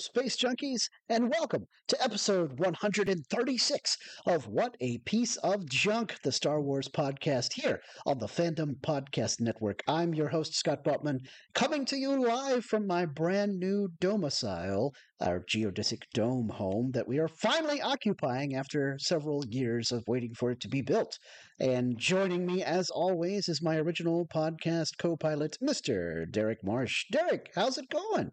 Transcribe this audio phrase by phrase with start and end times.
[0.00, 6.58] Space Junkies, and welcome to episode 136 of What a Piece of Junk, the Star
[6.62, 9.82] Wars podcast here on the Fandom Podcast Network.
[9.86, 11.18] I'm your host, Scott Botman,
[11.54, 17.18] coming to you live from my brand new domicile, our geodesic dome home that we
[17.18, 21.18] are finally occupying after several years of waiting for it to be built.
[21.58, 26.24] And joining me, as always, is my original podcast co pilot, Mr.
[26.30, 27.04] Derrick Marsh.
[27.12, 28.32] Derrick, how's it going?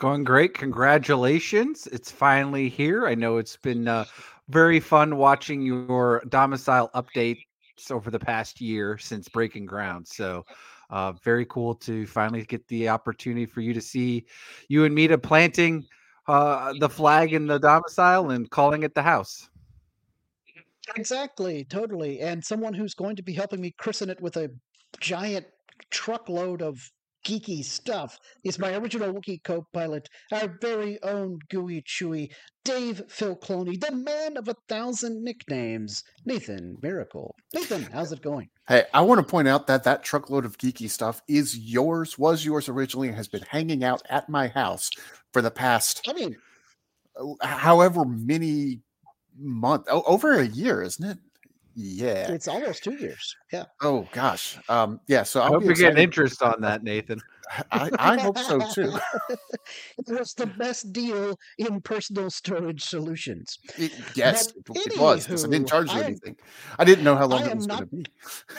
[0.00, 0.54] Going great.
[0.54, 1.86] Congratulations.
[1.88, 3.06] It's finally here.
[3.06, 4.06] I know it's been uh,
[4.48, 7.44] very fun watching your domicile updates
[7.90, 10.08] over the past year since breaking ground.
[10.08, 10.46] So,
[10.88, 14.24] uh, very cool to finally get the opportunity for you to see
[14.68, 15.84] you and Mita planting
[16.28, 19.50] uh, the flag in the domicile and calling it the house.
[20.96, 22.20] Exactly, totally.
[22.20, 24.50] And someone who's going to be helping me christen it with a
[24.98, 25.44] giant
[25.90, 26.90] truckload of
[27.30, 32.30] geeky stuff is my original Wookiee co-pilot, our very own gooey chewy
[32.64, 37.34] Dave Filcloni, the man of a thousand nicknames, Nathan Miracle.
[37.54, 38.50] Nathan, how's it going?
[38.68, 42.44] Hey, I want to point out that that truckload of geeky stuff is yours, was
[42.44, 44.90] yours originally, and has been hanging out at my house
[45.32, 46.06] for the past.
[46.08, 46.36] I mean,
[47.40, 48.80] however many
[49.38, 51.18] month oh, over a year, isn't it?
[51.74, 53.36] Yeah, it's almost two years.
[53.52, 53.64] Yeah.
[53.80, 54.58] Oh gosh.
[54.68, 55.00] Um.
[55.06, 55.22] Yeah.
[55.22, 57.20] So I'll I hope you're getting interest on that, Nathan.
[57.72, 58.92] I, I hope so too.
[59.98, 63.58] it was the best deal in personal storage solutions.
[63.76, 65.26] It, yes, it, it was.
[65.26, 66.36] Because I didn't charge you anything.
[66.78, 68.06] I didn't know how long it was going to be.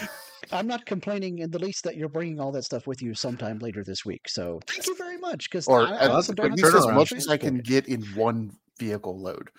[0.51, 3.59] I'm not complaining in the least that you're bringing all that stuff with you sometime
[3.59, 4.27] later this week.
[4.27, 5.49] So thank you very much.
[5.49, 9.17] Because or I, at, at least as much as I can get in one vehicle
[9.17, 9.49] load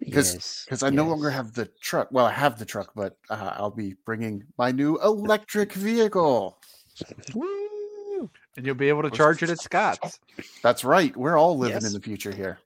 [0.00, 0.94] because because yes, I yes.
[0.94, 2.08] no longer have the truck.
[2.10, 6.58] Well, I have the truck, but uh, I'll be bringing my new electric vehicle.
[7.34, 8.30] Woo!
[8.56, 10.18] And you'll be able to charge it at Scott's.
[10.62, 11.16] That's right.
[11.16, 11.86] We're all living yes.
[11.86, 12.58] in the future here.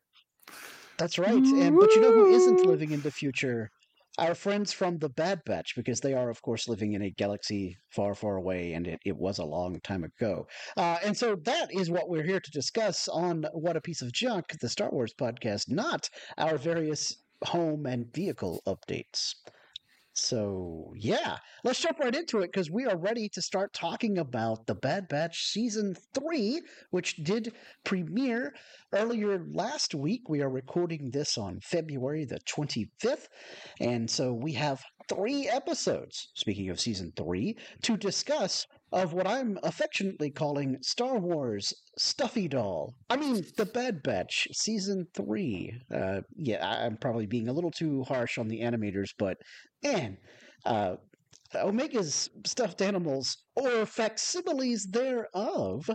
[0.97, 1.33] That's right.
[1.35, 3.71] And but you know who isn't living in the future?
[4.17, 7.77] Our friends from the Bad Batch, because they are, of course, living in a galaxy
[7.91, 10.47] far, far away, and it, it was a long time ago.
[10.77, 14.13] Uh, and so that is what we're here to discuss on What a Piece of
[14.13, 16.09] Junk, the Star Wars podcast, not
[16.39, 19.35] our various home and vehicle updates.
[20.17, 24.65] So, yeah, let's jump right into it because we are ready to start talking about
[24.65, 27.53] The Bad Batch Season 3, which did
[27.83, 28.55] premiere
[28.93, 30.29] earlier last week.
[30.29, 33.27] We are recording this on February the 25th.
[33.81, 39.59] And so we have three episodes, speaking of Season 3, to discuss of what I'm
[39.65, 42.95] affectionately calling Star Wars Stuffy Doll.
[43.11, 45.81] I mean, The Bad Batch, Season 3.
[45.93, 49.37] Uh, yeah, I'm probably being a little too harsh on the animators, but
[49.83, 50.17] man,
[50.65, 50.95] uh,
[51.57, 55.91] Omega's stuffed animals, or facsimiles thereof,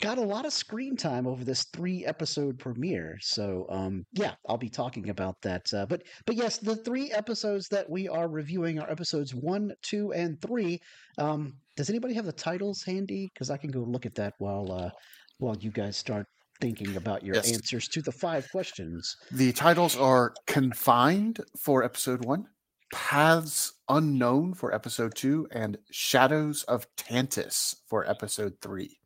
[0.00, 3.16] got a lot of screen time over this three episode premiere.
[3.20, 5.72] So um, yeah, I'll be talking about that.
[5.72, 10.12] Uh, but but yes, the three episodes that we are reviewing are episodes one, two,
[10.12, 10.80] and three.
[11.16, 13.30] Um, does anybody have the titles handy?
[13.32, 14.90] Because I can go look at that while uh,
[15.38, 16.26] while you guys start
[16.60, 17.52] thinking about your yes.
[17.52, 19.16] answers to the five questions.
[19.32, 22.46] The titles are Confined for episode one,
[22.92, 28.98] Paths Unknown for episode two, and Shadows of Tantiss for episode three.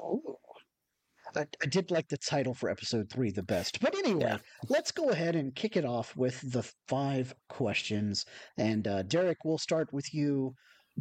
[0.00, 0.38] Oh.
[1.36, 3.80] I, I, did like the title for episode three the best.
[3.80, 4.38] But anyway, yeah.
[4.70, 8.24] let's go ahead and kick it off with the five questions.
[8.56, 10.54] And uh, Derrick, we'll start with you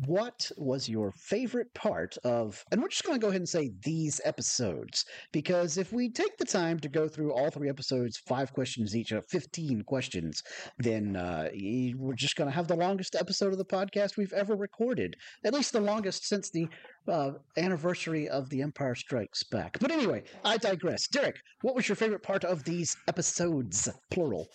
[0.05, 3.71] what was your favorite part of and we're just going to go ahead and say
[3.83, 8.53] these episodes because if we take the time to go through all three episodes five
[8.53, 10.43] questions each of uh, 15 questions
[10.77, 11.49] then uh,
[11.97, 15.53] we're just going to have the longest episode of the podcast we've ever recorded at
[15.53, 16.67] least the longest since the
[17.07, 21.95] uh, anniversary of the empire strikes back but anyway i digress derrick what was your
[21.95, 24.47] favorite part of these episodes plural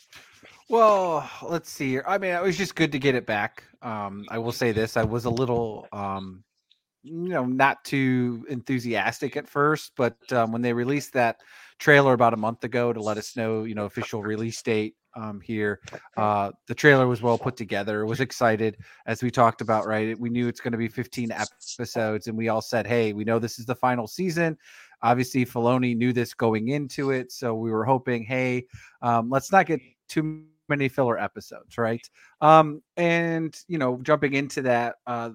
[0.68, 2.04] well, let's see here.
[2.06, 3.64] I mean, it was just good to get it back.
[3.82, 6.44] Um, I will say this: I was a little, um,
[7.02, 11.40] you know, not too enthusiastic at first, but um, when they released that
[11.78, 15.40] trailer about a month ago to let us know, you know, official release date um,
[15.40, 15.80] here,
[16.16, 18.02] uh, the trailer was well put together.
[18.02, 19.86] It was excited, as we talked about.
[19.86, 23.24] Right, we knew it's going to be 15 episodes, and we all said, "Hey, we
[23.24, 24.56] know this is the final season."
[25.02, 28.66] Obviously, Filoni knew this going into it, so we were hoping, "Hey,
[29.02, 32.08] um, let's not get too many filler episodes, right?
[32.40, 35.30] Um, and you know, jumping into that, uh,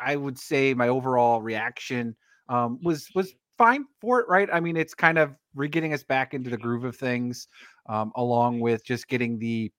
[0.00, 2.16] I would say my overall reaction
[2.48, 4.48] um, was was fine for it, right?
[4.52, 7.48] I mean, it's kind of re getting us back into the groove of things,
[7.86, 9.70] um, along with just getting the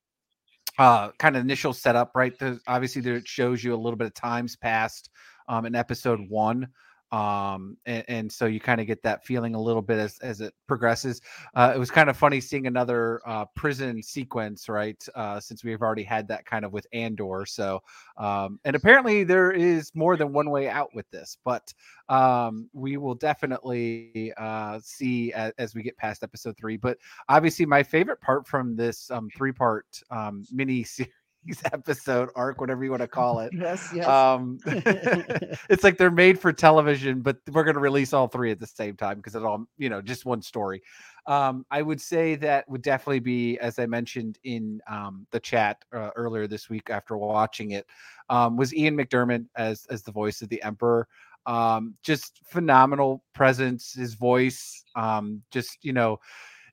[0.77, 2.37] uh, kind of initial setup, right?
[2.37, 5.09] The, obviously, there it shows you a little bit of times passed
[5.47, 6.67] um, in episode one.
[7.11, 10.41] Um and, and so you kind of get that feeling a little bit as, as
[10.41, 11.21] it progresses.
[11.53, 15.81] Uh, it was kind of funny seeing another uh, prison sequence right uh, since we've
[15.81, 17.81] already had that kind of with andor so
[18.17, 21.73] um and apparently there is more than one way out with this but
[22.09, 26.97] um we will definitely uh see as, as we get past episode three but
[27.29, 31.11] obviously my favorite part from this um three part um mini series
[31.73, 33.51] episode arc, whatever you want to call it.
[33.53, 34.07] Yes, yes.
[34.07, 38.59] Um, it's like they're made for television, but we're going to release all three at
[38.59, 40.81] the same time because it all, you know, just one story.
[41.27, 45.83] Um, I would say that would definitely be, as I mentioned in um, the chat
[45.93, 47.87] uh, earlier this week after watching it,
[48.29, 51.07] um, was Ian McDiarmid as as the voice of the Emperor.
[51.47, 54.83] Um, just phenomenal presence, his voice.
[54.95, 56.19] Um, just you know,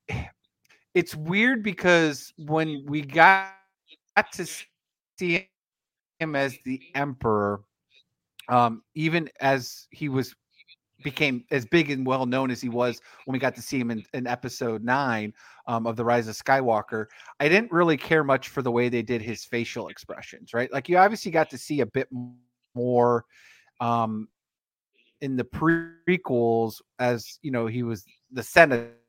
[0.94, 3.54] it's weird because when we got
[4.17, 4.47] got to
[5.19, 5.49] see
[6.19, 7.62] him as the emperor,
[8.49, 10.35] um, even as he was
[11.03, 13.91] became as big and well known as he was when we got to see him
[13.91, 15.32] in, in episode nine
[15.67, 17.06] um, of the rise of skywalker.
[17.41, 20.73] I didn't really care much for the way they did his facial expressions right?
[20.73, 22.08] Like you obviously got to see a bit
[22.75, 23.25] more
[23.81, 24.29] um,
[25.20, 29.01] in the prequels as you know he was the senate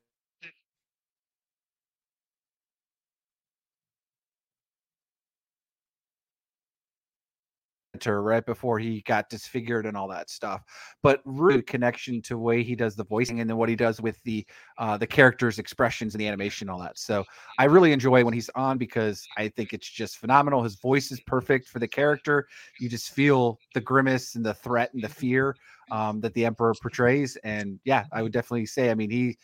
[8.06, 10.64] right before he got disfigured and all that stuff.
[11.02, 14.22] But really connection to way he does the voicing and then what he does with
[14.24, 14.46] the
[14.78, 16.98] uh, the characters' expressions and the animation, and all that.
[16.98, 17.24] So
[17.60, 20.64] I really enjoy when he's on because I think it's just phenomenal.
[20.64, 22.48] His voice is perfect for the character.
[22.80, 25.56] You just feel the grimace and the threat and the fear
[25.92, 27.38] um, that the Emperor portrays.
[27.44, 29.38] And yeah, I would definitely say, I mean, he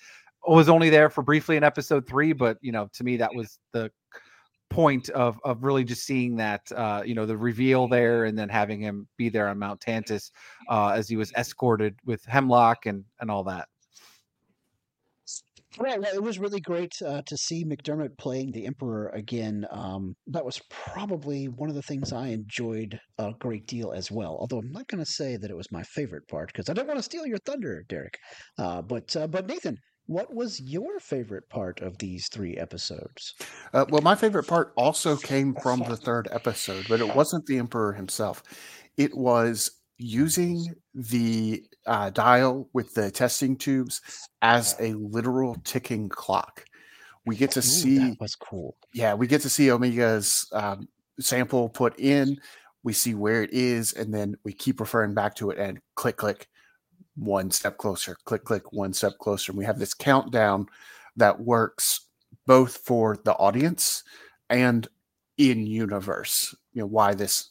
[0.48, 3.60] was only there for briefly in episode three, but you know, to me, that was
[3.74, 3.92] the
[4.70, 8.50] point of of really just seeing that uh, you know the reveal there and then
[8.50, 10.32] having him be there on Mount Tantiss
[10.70, 13.68] uh, as he was escorted with Hemlock and and all that.
[15.78, 19.68] Well, it was really great uh, to see McDiarmid playing the Emperor again.
[19.70, 24.36] Um, that was probably one of the things I enjoyed a great deal as well.
[24.40, 26.88] Although I'm not going to say that it was my favorite part because I don't
[26.88, 28.18] want to steal your thunder, Derrick.
[28.58, 29.78] Uh, but uh, but Nathan,
[30.10, 33.36] what was your favorite part of these three episodes?
[33.76, 37.60] Uh, well, my favorite part also came from the third episode, but it wasn't the
[37.60, 38.42] Emperor himself.
[38.98, 39.70] It was
[40.00, 44.02] using the uh, dial with the testing tubes
[44.42, 46.66] as a literal ticking clock.
[47.28, 48.78] We get to Ooh, see that was cool.
[48.96, 50.88] Yeah, we get to see Omega's um,
[51.20, 52.38] sample put in.
[52.82, 56.18] We see where it is, and then we keep referring back to it and click,
[56.18, 56.48] click
[57.20, 59.52] one step closer, click, click, one step closer.
[59.52, 60.68] And we have this countdown
[61.16, 62.08] that works
[62.46, 64.04] both for the audience
[64.50, 64.88] and
[65.38, 66.56] in universe.
[66.74, 67.50] You know, why this,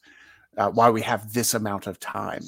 [0.57, 2.43] uh, why we have this amount of time,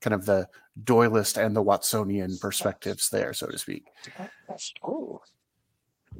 [0.00, 0.48] kind of the
[0.84, 3.86] Doylist and the Watsonian perspectives there, so to speak.
[4.82, 5.20] Oh,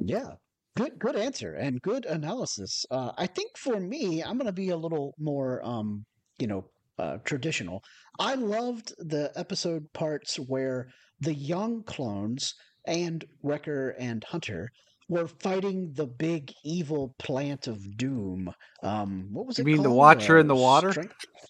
[0.03, 0.33] yeah.
[0.75, 2.85] Good, good answer and good analysis.
[2.89, 6.03] Uh, I think for me, I'm going to be a little more, um,
[6.39, 6.65] you know,
[6.99, 7.83] uh, traditional.
[8.19, 10.87] I loved the episode parts where
[11.19, 14.69] the young clones and Wrecker and Hunter
[15.09, 18.53] were fighting the big evil plant of doom.
[18.81, 19.67] Um, what was you it?
[19.67, 19.93] You mean called?
[19.93, 20.93] the Watcher uh, in the Water?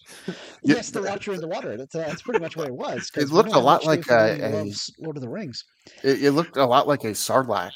[0.62, 1.76] yes, the Watcher in the Water.
[1.76, 3.10] That's, uh, that's pretty much what it was.
[3.16, 5.64] It looked a lot like a, a Lord of the Rings.
[6.02, 7.72] It, it, looked a lot like a Sarlacc,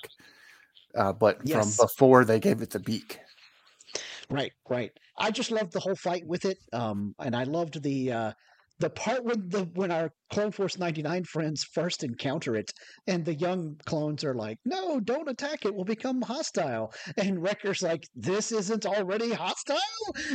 [0.97, 1.77] uh, but yes.
[1.77, 3.19] from before they gave it the beak.
[4.31, 4.93] Right, right.
[5.19, 8.33] I just loved the whole fight with it, um, and I loved the uh,
[8.81, 12.71] the part when the when our Clone Force 99 friends first encounter it,
[13.07, 15.75] and the young clones are like, "No, don't attack it.
[15.75, 19.79] We'll become hostile." And Wrecker's like, "This isn't already hostile."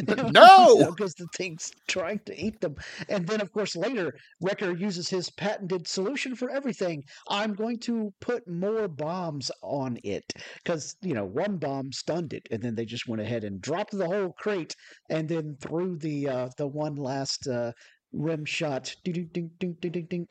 [0.31, 2.75] no, because the thing's trying to eat them.
[3.07, 7.03] And then, of course, later Wrecker uses his patented solution for everything.
[7.29, 10.33] I'm going to put more bombs on it
[10.63, 13.91] because you know one bomb stunned it, and then they just went ahead and dropped
[13.91, 14.75] the whole crate,
[15.09, 17.47] and then threw the uh, the one last.
[17.47, 17.71] Uh,
[18.13, 20.27] rim shot, ding, ding, ding, ding, ding, ding,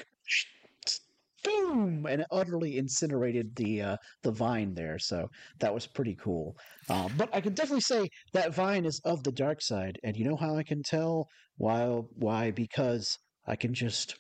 [1.45, 4.99] boom, and it utterly incinerated the uh, the vine there.
[4.99, 6.57] So that was pretty cool.
[6.89, 10.25] Uh, but I can definitely say that vine is of the dark side, and you
[10.25, 11.29] know how I can tell?
[11.57, 11.87] Why?
[11.87, 12.51] Why?
[12.51, 14.17] Because I can just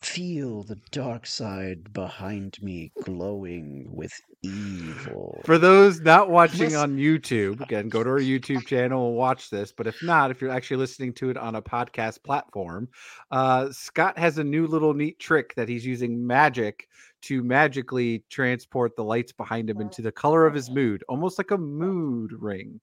[0.00, 4.12] feel the dark side behind me glowing with
[4.42, 5.40] evil.
[5.44, 9.72] For those not watching on YouTube, again, go to our YouTube channel and watch this.
[9.72, 12.88] But if not, if you're actually listening to it on a podcast platform,
[13.30, 16.88] uh, Scott has a new little neat trick that he's using magic
[17.22, 21.50] to magically transport the lights behind him into the color of his mood, almost like
[21.50, 22.80] a mood ring.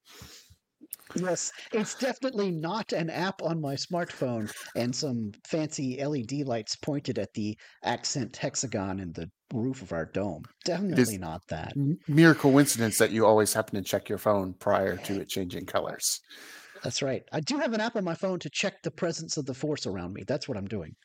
[1.15, 7.19] Yes, it's definitely not an app on my smartphone and some fancy LED lights pointed
[7.19, 10.43] at the accent hexagon in the roof of our dome.
[10.63, 11.73] Definitely not that.
[12.07, 16.21] Mere coincidence that you always happen to check your phone prior to it changing colors.
[16.83, 17.23] That's right.
[17.31, 19.85] I do have an app on my phone to check the presence of the force
[19.85, 20.23] around me.
[20.27, 20.95] That's what I'm doing.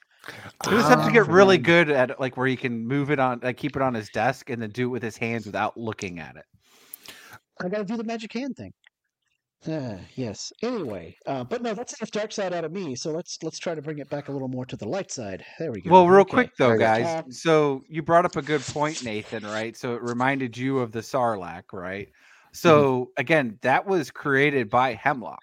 [0.65, 3.19] He just have to ah, get really good at like where he can move it
[3.19, 5.79] on, like keep it on his desk, and then do it with his hands without
[5.79, 6.45] looking at it.
[7.63, 8.73] I got to do the magic hand thing.
[9.69, 10.53] Uh, yes.
[10.63, 12.95] Anyway, uh, but no, that's enough dark side out of me.
[12.95, 15.45] So let's let's try to bring it back a little more to the light side.
[15.59, 15.91] There we go.
[15.91, 16.31] Well, real okay.
[16.31, 17.25] quick though, guys.
[17.31, 19.45] So you brought up a good point, Nathan.
[19.45, 19.77] Right.
[19.77, 22.09] So it reminded you of the Sarlacc, right?
[22.53, 23.21] So mm-hmm.
[23.21, 25.41] again, that was created by Hemlock.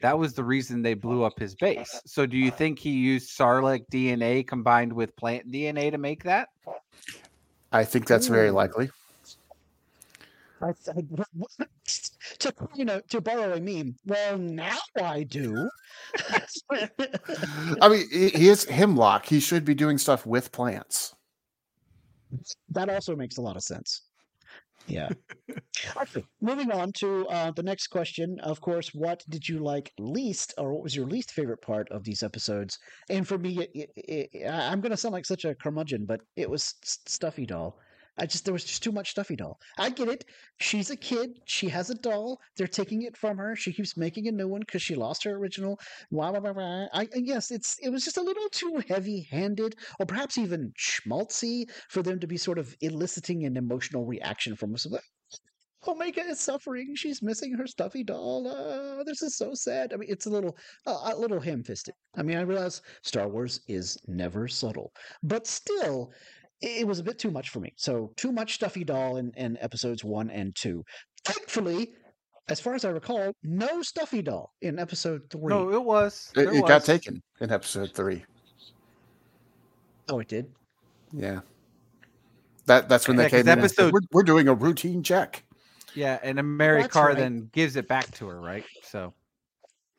[0.00, 2.00] That was the reason they blew up his base.
[2.06, 6.48] So do you think he used Sarlacc DNA combined with plant DNA to make that?
[7.72, 8.90] I think that's very likely.
[10.62, 11.64] I, I,
[12.40, 13.96] to you know to borrow a meme.
[14.06, 15.68] Well, now I do.
[17.80, 19.26] I mean, he is hemlock.
[19.26, 21.14] He should be doing stuff with plants.
[22.68, 24.02] That also makes a lot of sense.
[24.86, 25.08] Yeah.
[25.96, 26.24] okay.
[26.40, 28.38] Moving on to uh, the next question.
[28.40, 32.04] Of course, what did you like least, or what was your least favorite part of
[32.04, 32.78] these episodes?
[33.08, 36.20] And for me, it, it, it, I'm going to sound like such a curmudgeon, but
[36.36, 37.78] it was Stuffy Doll.
[38.18, 39.58] I just there was just too much stuffy doll.
[39.78, 40.24] I get it.
[40.58, 41.40] She's a kid.
[41.46, 42.40] She has a doll.
[42.56, 43.56] They're taking it from her.
[43.56, 45.78] She keeps making a new one because she lost her original.
[46.10, 46.86] Blah, blah, blah, blah.
[46.92, 52.02] I yes, it's it was just a little too heavy-handed, or perhaps even schmaltzy for
[52.02, 54.86] them to be sort of eliciting an emotional reaction from us.
[55.88, 56.94] Omega is suffering.
[56.94, 58.46] She's missing her stuffy doll.
[58.46, 59.94] Uh, this is so sad.
[59.94, 61.94] I mean, it's a little, uh, a little ham-fisted.
[62.16, 66.12] I mean, I realize Star Wars is never subtle, but still,
[66.60, 67.72] it was a bit too much for me.
[67.76, 70.84] So too much stuffy doll in, in episodes one and two.
[71.24, 71.92] Thankfully,
[72.48, 75.48] as far as I recall, no stuffy doll in episode three.
[75.48, 76.32] No, it was.
[76.36, 76.68] It, it was.
[76.68, 78.24] got taken in episode three.
[80.08, 80.50] Oh, it did.
[81.12, 81.40] Yeah.
[82.66, 83.58] That that's when yeah, they came in.
[83.58, 83.92] Episode...
[83.92, 85.44] We're, we're, doing a routine check.
[85.94, 87.16] Yeah, and Emerie Karr right.
[87.16, 88.64] then gives it back to her, right?
[88.82, 89.14] So.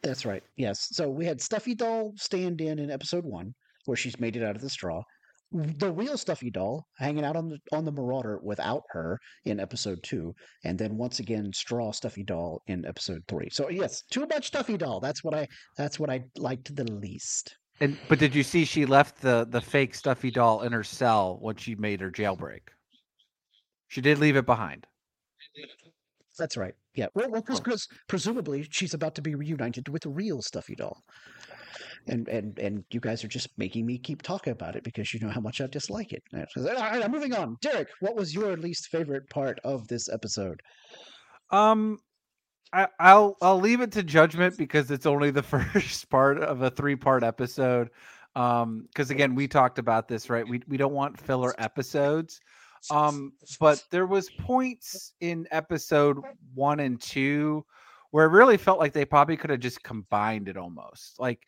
[0.04, 0.42] That's right.
[0.56, 0.88] Yes.
[0.92, 3.54] So we had Stuffy Doll stand in in episode one,
[3.86, 5.04] where she's made it out of the straw
[5.52, 10.02] the real Stuffy doll hanging out on the on the Marauder without her in episode
[10.04, 13.50] two, and then once again Straw Stuffy doll in episode three.
[13.50, 15.00] So yes, too much Stuffy doll.
[15.00, 17.56] That's what I that's what I liked the least.
[17.82, 21.38] And but did you see she left the the fake Stuffy doll in her cell
[21.42, 22.62] when she made her jailbreak?
[23.90, 24.88] She did leave it behind.
[26.38, 26.74] That's right.
[26.96, 27.08] Yeah.
[27.14, 31.04] Well, because presumably she's about to be reunited with the real Stuffy doll
[32.08, 35.20] and and and you guys are just making me keep talking about it because you
[35.20, 36.24] know how much I dislike it.
[36.34, 37.58] All right, I'm moving on.
[37.62, 40.62] Derrick, what was your least favorite part of this episode?
[41.52, 42.00] Um,
[42.74, 45.44] I, will I'll leave it to judgment because it's only the
[45.74, 47.90] first part of a three part episode.
[48.36, 50.48] Um, because again, we talked about this, right?
[50.48, 52.40] We we don't want filler episodes.
[52.90, 56.18] Um, but there was points in episode
[56.56, 57.64] one and two
[58.10, 61.20] where it really felt like they probably could have just combined it almost.
[61.20, 61.42] Like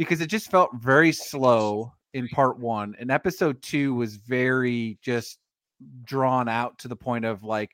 [0.00, 5.38] because it just felt very slow in part one, and episode two was very just
[6.04, 7.72] drawn out to the point of like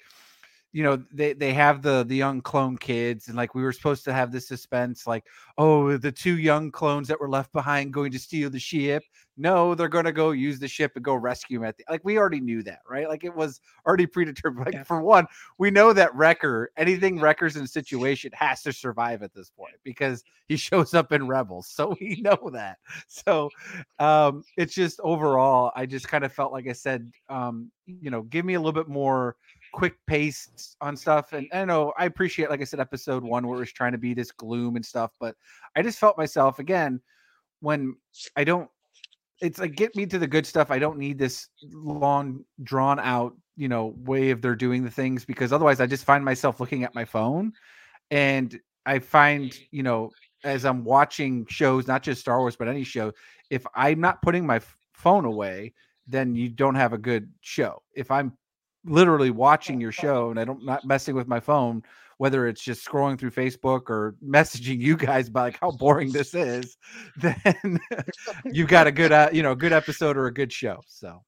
[0.76, 4.04] you know they they have the the young clone kids and like we were supposed
[4.04, 5.25] to have this suspense like
[5.56, 9.02] oh the two young clones that were left behind going to steal the ship.
[9.38, 12.02] No they're going to go use the ship and go rescue him at the like
[12.04, 13.09] we already knew that right?
[13.09, 14.66] Like it was already predetermined.
[14.66, 14.83] Like yeah.
[14.83, 19.33] for one we know that wrecker anything wreckers in a situation has to survive at
[19.33, 22.76] this point because he shows up in rebels so we know that.
[23.09, 23.49] So
[23.99, 28.23] um it's just overall i just kind of felt like i said um you know
[28.23, 29.37] give me a little bit more
[29.76, 31.35] quick pace on stuff.
[31.35, 33.99] And I know I appreciate, like I said, episode one where it was trying to
[33.99, 35.37] be this gloom and stuff, but
[35.76, 36.99] I just felt myself again
[37.61, 37.95] when
[38.37, 38.71] I don't.
[39.42, 40.71] It's like get me to the good stuff.
[40.71, 45.26] I don't need this long, drawn out, you know, way of they're doing the things
[45.26, 47.52] because otherwise I just find myself looking at my phone,
[48.11, 50.11] and I find, you know,
[50.42, 53.12] as I'm watching shows, not just Star Wars but any show,
[53.50, 54.59] if I'm not putting my
[54.95, 55.75] phone away,
[56.06, 57.83] then you don't have a good show.
[57.95, 58.33] If I'm
[58.87, 61.83] literally watching your show and I don't not messing with my phone,
[62.19, 66.35] whether it's just scrolling through Facebook or messaging you guys about like how boring this
[66.35, 66.76] is,
[67.16, 67.78] then
[68.45, 70.81] you've got a good uh, you know good episode or a good show.
[70.87, 71.23] So.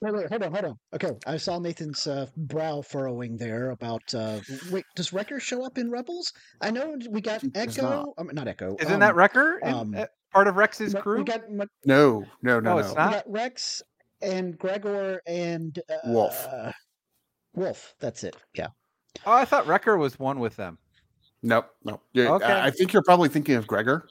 [0.00, 0.78] Wait, wait, hold on, hold on.
[0.92, 4.02] Okay, I saw Nathan's uh, brow furrowing there about.
[4.12, 4.40] Uh,
[4.72, 6.32] wait, does Wrecker show up in Rebels?
[6.60, 7.82] I know we got Echo.
[7.82, 8.08] Not.
[8.18, 8.74] Um, not Echo.
[8.80, 11.18] Isn't um, that Wrecker in, um, uh, part of Rex's crew?
[11.18, 12.78] We got, no, no, no, no.
[12.78, 13.08] It's not?
[13.08, 13.80] We got Rex
[14.22, 16.46] and Gregor and uh, Wolffe.
[17.54, 17.94] Wolffe.
[18.00, 18.36] That's it.
[18.54, 18.68] Yeah.
[19.26, 20.78] Oh, I thought Wrecker was one with them.
[21.42, 22.02] Nope, nope.
[22.16, 22.46] Okay.
[22.46, 24.08] I think you're probably thinking of Gregor,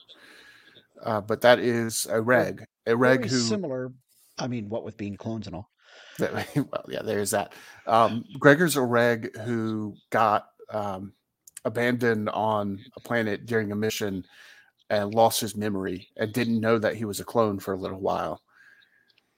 [1.02, 2.64] uh, but that is a reg.
[2.86, 3.92] A reg who similar.
[4.38, 5.70] I mean, what with being clones and all.
[6.18, 7.54] well, yeah, there's that.
[7.86, 11.12] Um, Gregor's a reg who got um,
[11.64, 14.24] abandoned on a planet during a mission
[14.90, 18.00] and lost his memory and didn't know that he was a clone for a little
[18.00, 18.42] while.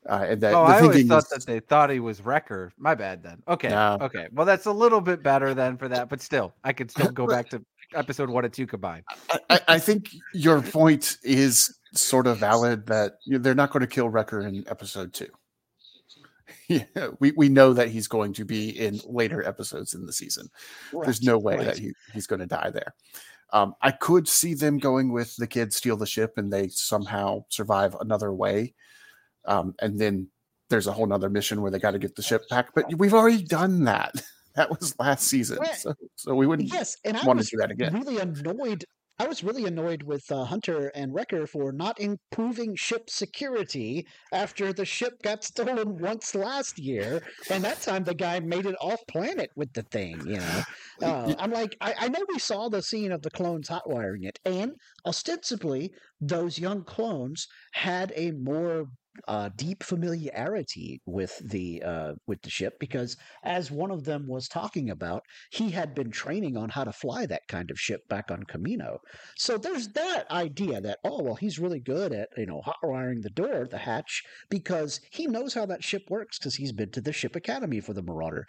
[0.09, 2.73] Uh, and that oh, I always thought that they thought he was Wrecker.
[2.77, 3.43] My bad then.
[3.49, 3.99] Okay, no.
[4.03, 4.29] okay.
[4.33, 7.27] Well, that's a little bit better than for that, but still, I could still go
[7.29, 9.05] back to episode one and two combined.
[9.49, 14.11] I, I think your point is sort of valid that they're not going to kill
[14.11, 15.29] Wrecker in episode two.
[16.69, 20.49] yeah, we, we know that he's going to be in later episodes in the season.
[20.93, 21.67] Right, There's no way right.
[21.67, 22.95] that he, he's going to die there.
[23.53, 27.45] Um, I could see them going with the kids steal the ship and they somehow
[27.51, 28.75] survive another way.
[29.47, 30.29] Um, and then
[30.71, 32.69] there's a whole nother mission where they got to get the ship back.
[32.75, 34.15] But we've already done that.
[34.57, 35.59] That was last season.
[35.75, 37.93] So, so we wouldn't yes, and I want to do that again.
[37.93, 38.85] Really annoyed
[39.19, 44.73] I was really annoyed with uh, Hunter and Wrecker for not improving ship security after
[44.73, 48.99] the ship got stolen once last year, and that time the guy made it off
[49.07, 50.21] planet with the thing.
[50.27, 50.63] You know,
[51.03, 54.41] uh, I'm like, I, I, know we saw the scene of the clones hotwiring it,
[54.45, 54.73] and
[55.07, 58.87] ostensibly those young clones had a more
[59.29, 64.49] uh, deep familiarity with the uh, with the ship because, as one of them was
[64.49, 68.31] talking about, he had been training on how to fly that kind of ship back
[68.31, 68.99] on Kamino.
[69.37, 73.21] So there's that idea that oh well, he's really good at you know hot wiring
[73.21, 77.01] the door, the hatch, because he knows how that ship works because he's been to
[77.01, 78.47] the ship academy for the Marauder.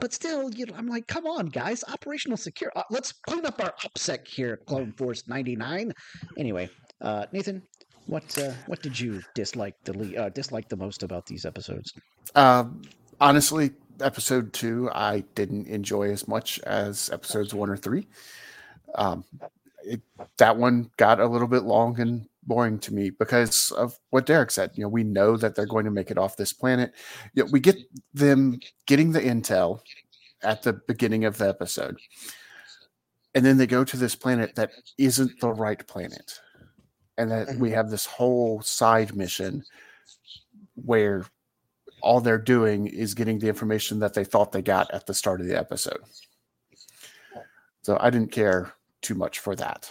[0.00, 2.72] But still, you know, I'm like, come on, guys, operational secure.
[2.74, 5.92] Uh, let's clean up our OPSEC here, Clone Force 99.
[6.36, 6.68] Anyway,
[7.00, 7.62] uh, Nathan,
[8.06, 11.92] what uh, what did you dislike the le- uh, dislike the most about these episodes?
[12.34, 12.82] Um,
[13.20, 18.06] honestly, episode two I didn't enjoy as much as episodes one or three.
[18.94, 19.24] Um,
[19.82, 20.00] it,
[20.38, 24.50] that one got a little bit long and boring to me because of what Derrick
[24.50, 24.70] said.
[24.74, 26.92] You know, we know that they're going to make it off this planet.
[27.34, 27.76] You know, we get
[28.12, 29.80] them getting the intel
[30.42, 31.98] at the beginning of the episode,
[33.34, 36.40] and then they go to this planet that isn't the right planet
[37.16, 37.76] and that we mm-hmm.
[37.76, 39.64] have this whole side mission
[40.74, 41.24] where
[42.02, 45.40] all they're doing is getting the information that they thought they got at the start
[45.40, 46.00] of the episode.
[47.82, 49.90] So I didn't care too much for that.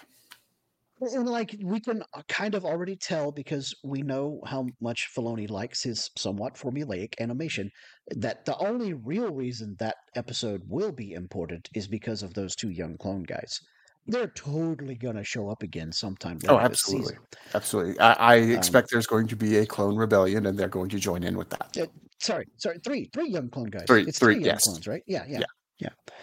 [1.01, 5.49] And like we can uh, kind of already tell because we know how much Filoni
[5.49, 7.69] likes his somewhat formulaic animation
[8.15, 12.69] that the only real reason that episode will be important is because of those two
[12.69, 13.59] young clone guys
[14.07, 16.39] they're totally going to show up again sometime.
[16.47, 17.15] Oh, absolutely,
[17.53, 17.99] absolutely.
[17.99, 20.99] I, I um, expect there's going to be a clone rebellion, and they're going to
[20.99, 21.77] join in with that.
[21.79, 21.85] Uh,
[22.19, 23.85] sorry, sorry, three, three young clone guys.
[23.87, 24.65] Three, it's three, three yes.
[24.65, 25.03] clones, right?
[25.07, 25.45] Yeah, yeah, yeah.
[25.79, 26.13] yeah.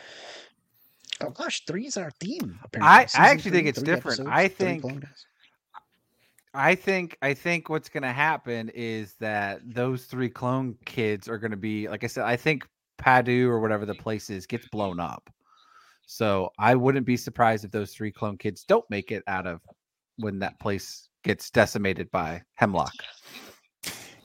[1.23, 2.59] Oh gosh, three is our theme.
[2.65, 2.89] Apparently.
[2.89, 4.29] I, I actually three, think it's different.
[4.29, 4.85] I think.
[6.53, 11.39] I think I think what's going to happen is that those three clone kids are
[11.39, 12.25] going to be like I said.
[12.25, 12.67] I think
[12.99, 15.31] Pabu or whatever the place is gets blown up.
[16.11, 19.61] So I wouldn't be surprised if those three clone kids don't make it out of
[20.17, 22.93] when that place gets decimated by Hemlock.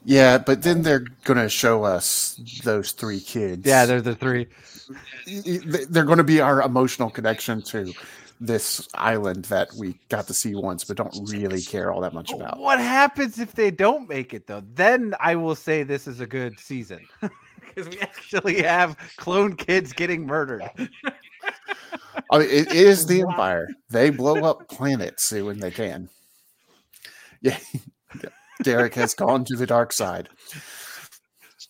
[0.03, 3.67] Yeah, but then they're going to show us those three kids.
[3.67, 4.47] Yeah, they're the three.
[5.27, 7.93] They're going to be our emotional connection to
[8.41, 12.33] this island that we got to see once, but don't really care all that much
[12.33, 12.57] about.
[12.57, 14.63] What happens if they don't make it, though?
[14.73, 17.07] Then I will say this is a good season
[17.61, 20.63] because we actually have clone kids getting murdered.
[22.31, 23.69] I mean, it is the Empire.
[23.89, 26.09] They blow up planets when they can.
[27.41, 27.57] Yeah,
[28.63, 30.29] Derrick has gone to the dark side.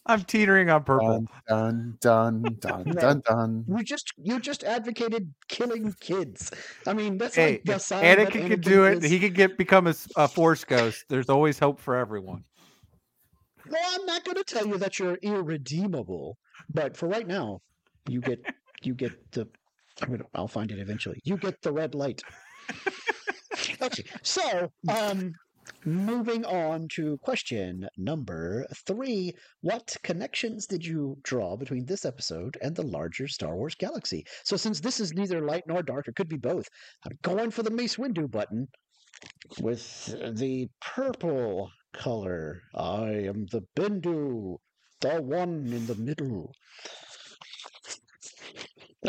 [0.08, 1.26] I'm teetering on purple.
[1.48, 3.22] Dun dun dun dun dun.
[3.26, 3.66] dun.
[3.68, 6.52] You just you just advocated killing kids.
[6.86, 9.04] I mean, that's hey, like the sign Anakin, Anakin can do it.
[9.04, 9.10] Is...
[9.10, 11.06] He could get become a, a force ghost.
[11.10, 12.44] There's always hope for everyone.
[13.68, 16.38] Well, I'm not going to tell you that you're irredeemable,
[16.72, 17.62] but for right now,
[18.08, 18.46] you get
[18.84, 19.48] you get the
[20.02, 21.20] I'm gonna, I'll find it eventually.
[21.24, 22.22] You get the red light.
[23.82, 25.34] okay, so um,
[25.86, 32.76] moving on to question number three: What connections did you draw between this episode and
[32.76, 34.26] the larger Star Wars galaxy?
[34.44, 36.68] So, since this is neither light nor dark, it could be both.
[37.06, 38.68] I'm going for the Mace Windu button
[39.62, 42.62] with the purple color.
[42.74, 44.58] I am the Bendu,
[45.00, 46.54] the one in the middle.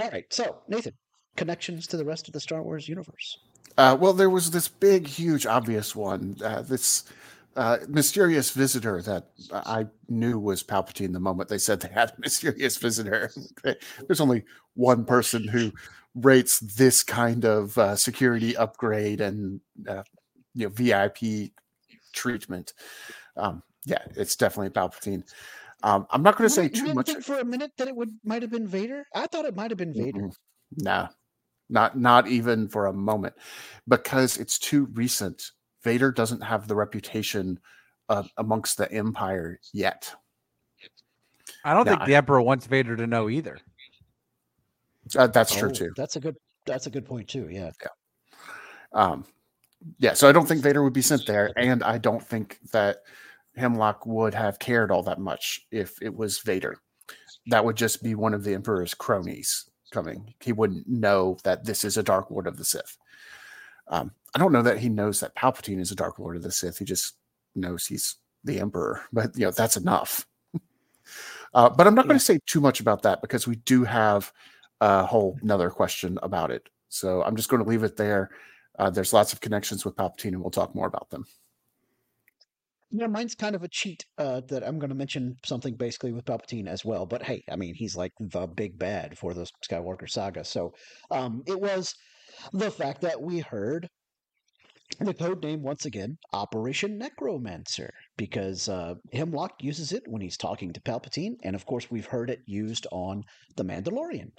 [0.00, 0.24] All right.
[0.30, 0.94] So, Nathan,
[1.36, 3.38] connections to the rest of the Star Wars universe.
[3.78, 6.36] Uh, well, there was this big, huge, obvious one.
[6.42, 7.04] Uh, this
[7.56, 12.14] uh, mysterious visitor that I knew was Palpatine the moment they said they had a
[12.18, 13.30] mysterious visitor.
[13.64, 15.72] There's only one person who
[16.14, 20.02] rates this kind of uh, security upgrade and uh,
[20.54, 21.52] you know VIP
[22.12, 22.72] treatment.
[23.36, 25.22] Um, yeah, it's definitely Palpatine.
[25.86, 27.12] Um, I'm not going to say too much.
[27.22, 29.06] for a minute that it would might have been Vader.
[29.14, 30.22] I thought it might have been Vader.
[30.22, 30.82] Mm-hmm.
[30.84, 31.08] Nah,
[31.70, 33.34] not not even for a moment,
[33.86, 35.52] because it's too recent
[35.84, 37.60] Vader doesn't have the reputation
[38.08, 40.12] uh, amongst the Empire yet.
[41.64, 43.56] I don't now, think the Emperor wants Vader to know either.
[45.16, 45.92] Uh, that's oh, true too.
[45.96, 46.34] That's a good.
[46.66, 47.46] That's a good point too.
[47.48, 47.70] Yeah.
[47.80, 47.88] Yeah.
[48.92, 49.24] Um,
[50.00, 50.14] yeah.
[50.14, 53.02] So I don't think Vader would be sent there, and I don't think that
[53.56, 56.78] Hemlock would have cared all that much if it was Vader.
[57.46, 60.34] That would just be one of the Emperor's cronies coming.
[60.40, 62.98] He wouldn't know that this is a Dark Lord of the Sith.
[63.88, 66.50] Um, I don't know that he knows that Palpatine is a Dark Lord of the
[66.50, 66.78] Sith.
[66.78, 67.14] He just
[67.54, 70.26] knows he's the Emperor, but you know that's enough.
[71.54, 72.08] uh, but I'm not yeah.
[72.08, 74.32] going to say too much about that because we do have
[74.80, 76.68] a whole another question about it.
[76.88, 78.30] So I'm just going to leave it there.
[78.78, 81.24] Uh, there's lots of connections with Palpatine, and we'll talk more about them.
[82.90, 86.24] Yeah, mine's kind of a cheat uh, that I'm going to mention something basically with
[86.24, 87.04] Palpatine as well.
[87.04, 90.44] But hey, I mean, he's like the big bad for the Skywalker saga.
[90.44, 90.72] So
[91.10, 91.94] um, it was
[92.52, 93.88] the fact that we heard
[95.00, 100.72] the code name once again operation necromancer because uh, hemlock uses it when he's talking
[100.72, 103.22] to palpatine and of course we've heard it used on
[103.56, 104.30] the mandalorian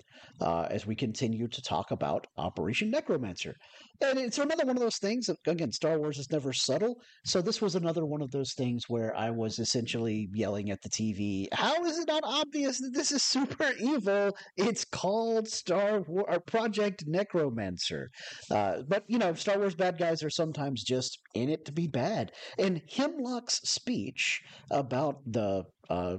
[0.42, 3.56] uh, as we continue to talk about operation necromancer.
[4.02, 7.62] And it's another one of those things again star wars is never subtle so this
[7.62, 11.84] was another one of those things where i was essentially yelling at the tv how
[11.84, 14.36] is it not obvious that this is super evil?
[14.56, 18.10] It's called star wars or project necromancer.
[18.52, 21.88] Uh, but you know star wars bad guys are sometimes just in it to be
[21.88, 26.18] bad and hemlock's speech about the uh,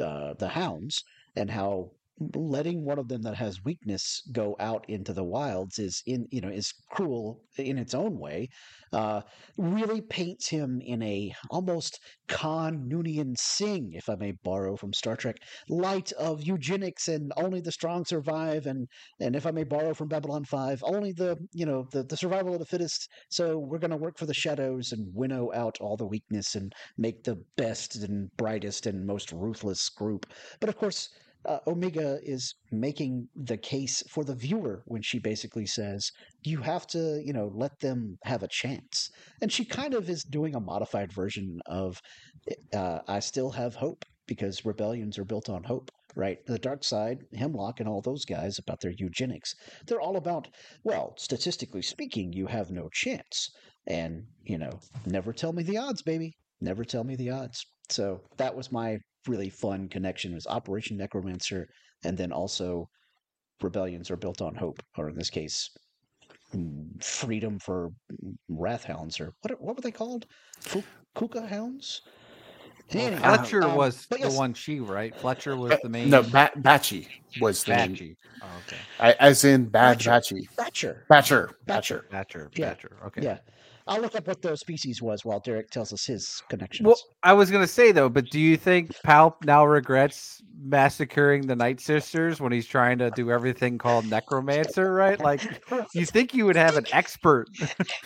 [0.00, 1.04] uh the hounds
[1.36, 1.90] and how
[2.34, 6.40] letting one of them that has weakness go out into the wilds is in you
[6.40, 8.48] know is cruel in its own way
[8.92, 9.20] uh,
[9.56, 15.16] really paints him in a almost Khan Noonien Singh, if I may borrow from Star
[15.16, 15.36] Trek,
[15.68, 18.88] light of eugenics and only the strong survive, and
[19.20, 22.54] and if I may borrow from Babylon Five, only the you know the, the survival
[22.54, 23.08] of the fittest.
[23.28, 26.72] So we're going to work for the shadows and winnow out all the weakness and
[26.98, 30.26] make the best and brightest and most ruthless group.
[30.58, 31.10] But of course
[31.46, 36.10] uh, Omega is making the case for the viewer when she basically says,
[36.42, 39.10] you have to, you know, let them have a chance.
[39.40, 42.00] And she kind of is doing a modified version of,
[42.74, 46.38] uh, I still have hope because rebellions are built on hope, right?
[46.46, 49.54] The dark side, Hemlock, and all those guys about their eugenics,
[49.86, 50.48] they're all about,
[50.84, 53.50] well, statistically speaking, you have no chance.
[53.86, 56.36] And, you know, never tell me the odds, baby.
[56.60, 57.64] Never tell me the odds.
[57.88, 61.68] So that was my really fun connection was Operation Necromancer,
[62.04, 62.88] and then also
[63.62, 65.70] rebellions are built on hope, or in this case,
[66.54, 67.90] mm, freedom for
[68.48, 70.26] Wrathhounds, or what what were they called?
[71.14, 72.02] Kuka hounds.
[72.94, 74.36] Well, Fletcher um, was the yes.
[74.36, 75.14] one she right.
[75.14, 76.10] Fletcher was the main.
[76.10, 77.06] No, ba- Batchy
[77.40, 78.00] was the Batchy.
[78.00, 78.16] Name.
[78.42, 78.76] Oh, okay.
[78.98, 80.48] I, as in bad Batchy.
[80.56, 81.06] Batcher.
[81.08, 81.50] Batcher.
[81.68, 82.02] Batcher.
[82.10, 82.50] Batcher.
[82.50, 83.06] Batcher.
[83.06, 83.22] Okay.
[83.22, 83.38] Yeah.
[83.90, 86.86] I'll look up what the species was while Derrick tells us his connections.
[86.86, 91.48] Well, I was going to say though, but do you think Palp now regrets massacring
[91.48, 94.94] the Night Sisters when he's trying to do everything called necromancer?
[94.94, 95.18] Right?
[95.20, 95.42] Like,
[95.92, 97.48] you think you would have an expert?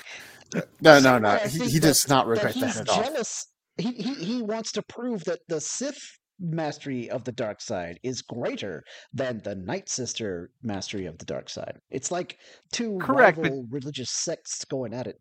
[0.80, 1.36] no, no, no.
[1.36, 3.46] He, he does not regret that, that at jealous.
[3.78, 3.84] all.
[3.84, 8.22] He, he he wants to prove that the Sith mastery of the dark side is
[8.22, 11.78] greater than the Night Sister mastery of the dark side.
[11.90, 12.38] It's like
[12.72, 13.74] two Correct, rival but...
[13.74, 15.18] religious sects going at it.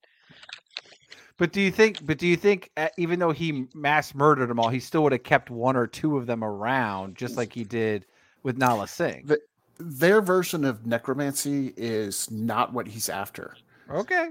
[1.37, 2.05] But do you think?
[2.05, 5.13] But do you think, uh, even though he mass murdered them all, he still would
[5.13, 8.05] have kept one or two of them around, just like he did
[8.43, 9.23] with Nala Se?
[9.25, 9.39] The,
[9.79, 13.55] their version of necromancy is not what he's after.
[13.89, 14.29] Okay.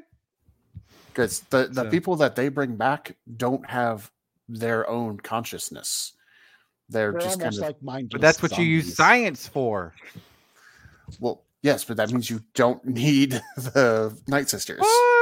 [1.09, 1.91] Because the the so.
[1.91, 4.11] people that they bring back don't have
[4.49, 6.13] their own consciousness.
[6.89, 8.13] They're, They're just kind of like mindless.
[8.13, 8.67] But that's what zombies.
[8.67, 9.95] you use science for.
[11.21, 15.22] Well, yes, but that means you don't need the Night Sisters like I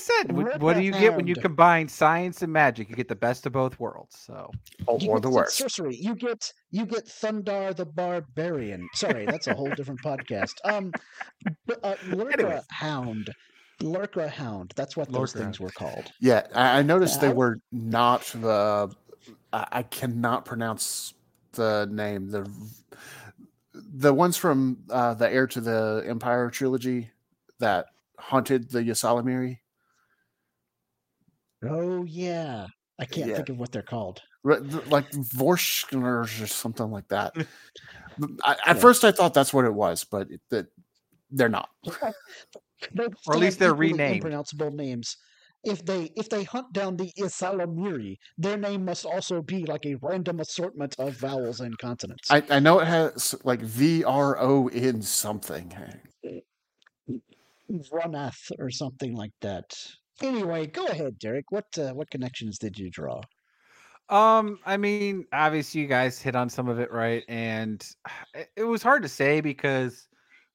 [0.00, 2.88] said, what, what do you get when you combine science and magic?
[2.88, 4.18] You get the best of both worlds.
[4.18, 4.50] So,
[4.88, 5.56] oh, or the worst.
[5.56, 5.96] Sorcery.
[5.96, 8.88] You get you get Thundarr the Barbarian.
[8.94, 10.54] Sorry, that's a whole different podcast.
[10.64, 10.92] Um,
[11.82, 13.30] uh, Lurker Hound.
[13.82, 14.72] Lurker Hound.
[14.76, 16.12] That's what those things were called.
[16.20, 18.94] Yeah, I, I noticed uh, they were not the.
[19.52, 21.14] I, I cannot pronounce
[21.52, 22.30] the name.
[22.30, 22.48] The
[23.74, 27.10] the ones from uh, the Heir to the Empire trilogy
[27.58, 27.86] that
[28.18, 29.58] haunted the ysalamiri.
[31.68, 32.66] Oh yeah.
[32.98, 33.36] I can't yeah.
[33.36, 34.20] think of what they're called.
[34.44, 37.34] Like Vorschners or something like that.
[38.44, 38.74] I, at yeah.
[38.74, 40.66] first, I thought that's what it was, but it,
[41.30, 41.68] they're not.
[41.86, 42.12] or
[43.32, 44.16] at least they're renamed.
[44.16, 45.16] Unpronounceable names.
[45.62, 49.96] If they if they hunt down the ysalamiri, their name must also be like a
[49.96, 52.30] random assortment of vowels and consonants.
[52.30, 55.74] I, I know it has like V R O in something.
[56.24, 56.40] Eh,
[57.92, 59.70] Runath or something like that.
[60.22, 61.50] Anyway, go ahead, Derrick.
[61.50, 63.20] What uh, what connections did you draw?
[64.08, 67.24] Um, I mean, obviously you guys hit on some of it, right?
[67.28, 67.86] And
[68.56, 70.08] it was hard to say because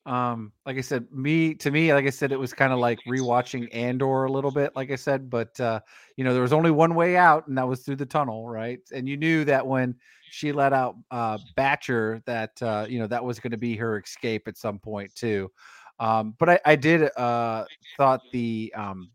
[0.06, 3.00] um, like I said, me to me, like I said, it was kind of like
[3.08, 5.80] rewatching Andor a little bit, like I said, but uh,
[6.16, 8.80] you know, there was only one way out, and that was through the tunnel, right?
[8.94, 9.96] And you knew that when
[10.30, 14.48] she let out uh Batcher, that uh, you know, that was gonna be her escape
[14.48, 15.52] at some point too.
[16.00, 17.66] Um, but I, I did uh
[17.98, 19.10] thought the um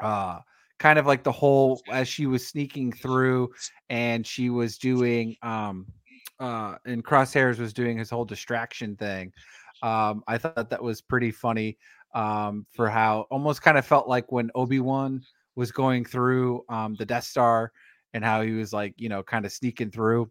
[0.00, 0.38] uh
[0.78, 3.48] kind of like the whole as she was sneaking through
[3.88, 5.86] and she was doing um
[6.40, 9.32] uh and crosshairs was doing his whole distraction thing
[9.82, 11.78] um i thought that was pretty funny
[12.14, 15.22] um for how almost kind of felt like when obi-wan
[15.54, 17.72] was going through um the death star
[18.14, 20.30] and how he was like you know kind of sneaking through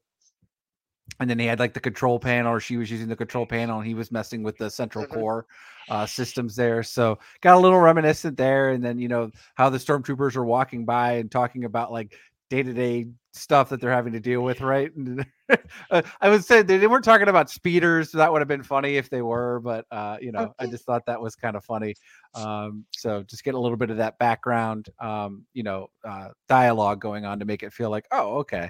[1.19, 3.79] and then he had like the control panel or she was using the control panel
[3.79, 5.19] and he was messing with the central mm-hmm.
[5.19, 5.45] core
[5.89, 9.77] uh, systems there so got a little reminiscent there and then you know how the
[9.77, 12.15] stormtroopers are walking by and talking about like
[12.49, 14.91] day-to-day stuff that they're having to deal with right
[15.91, 18.95] uh, i would say they weren't talking about speeders so that would have been funny
[18.95, 20.53] if they were but uh, you know okay.
[20.59, 21.93] i just thought that was kind of funny
[22.35, 27.01] um, so just get a little bit of that background um, you know uh, dialogue
[27.01, 28.69] going on to make it feel like oh okay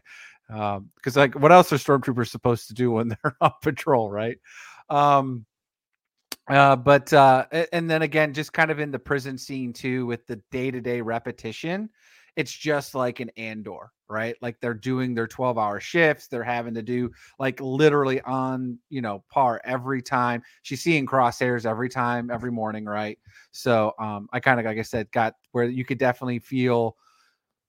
[0.52, 4.38] because um, like what else are stormtroopers supposed to do when they're on patrol right?
[4.90, 5.46] Um
[6.48, 10.26] uh but uh and then again just kind of in the prison scene too with
[10.28, 11.90] the day-to-day repetition
[12.36, 14.36] it's just like an andor right?
[14.42, 17.10] Like they're doing their 12 hour shifts they're having to do
[17.40, 20.44] like literally on you know par every time.
[20.64, 23.18] She's seeing crosshairs every time every morning right?
[23.52, 26.98] So um i kind of like i said got where you could definitely feel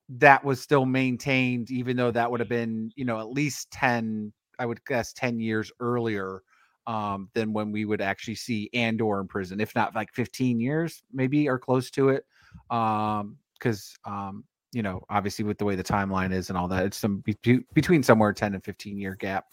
[0.09, 4.33] that was still maintained, even though that would have been, you know, at least 10,
[4.59, 6.43] I would guess 10 years earlier
[6.87, 11.03] um, than when we would actually see Andor in prison, if not like 15 years,
[11.13, 12.27] maybe or close to it.
[12.71, 16.85] Um, because um, you know, obviously with the way the timeline is and all that,
[16.85, 19.47] it's some be- between somewhere 10 and 15 year gap.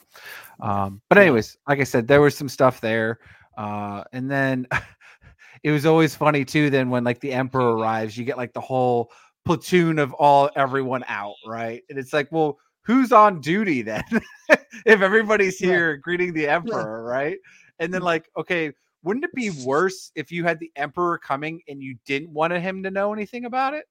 [0.62, 3.20] Um, but anyways, like I said, there was some stuff there.
[3.58, 4.66] Uh, and then
[5.64, 6.70] it was always funny too.
[6.70, 9.12] Then when like the emperor arrives, you get like the whole
[9.46, 11.84] platoon of all everyone out, right?
[11.90, 14.04] And it's like, well, who's on duty then?
[14.86, 15.98] if everybody's here yeah.
[15.98, 17.12] greeting the emperor, yeah.
[17.12, 17.38] right?
[17.80, 18.06] And then mm.
[18.06, 18.72] like, okay,
[19.04, 22.84] wouldn't it be worse if you had the emperor coming and you didn't want him
[22.84, 23.86] to know anything about it?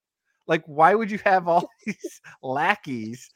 [0.48, 3.30] Like, why would you have all these lackeys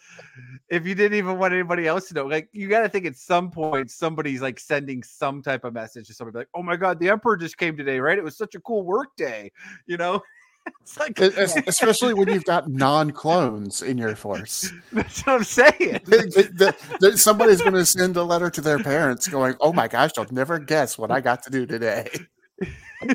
[0.71, 2.27] if you didn't even want anybody else to know?
[2.27, 6.09] Like, you got to think at some point somebody's like sending some type of message
[6.09, 8.19] to somebody like, "Oh my god, the emperor just came today, right?
[8.19, 9.53] It was such a cool work day,"
[9.87, 10.23] you know.
[10.81, 11.19] it's like,
[11.67, 14.73] especially when you've got non-clones in your force.
[14.93, 16.01] That's what I'm saying.
[16.05, 19.89] the, the, the, somebody's going to send a letter to their parents, going, "Oh my
[19.89, 22.09] gosh, you'll never guess what I got to do today."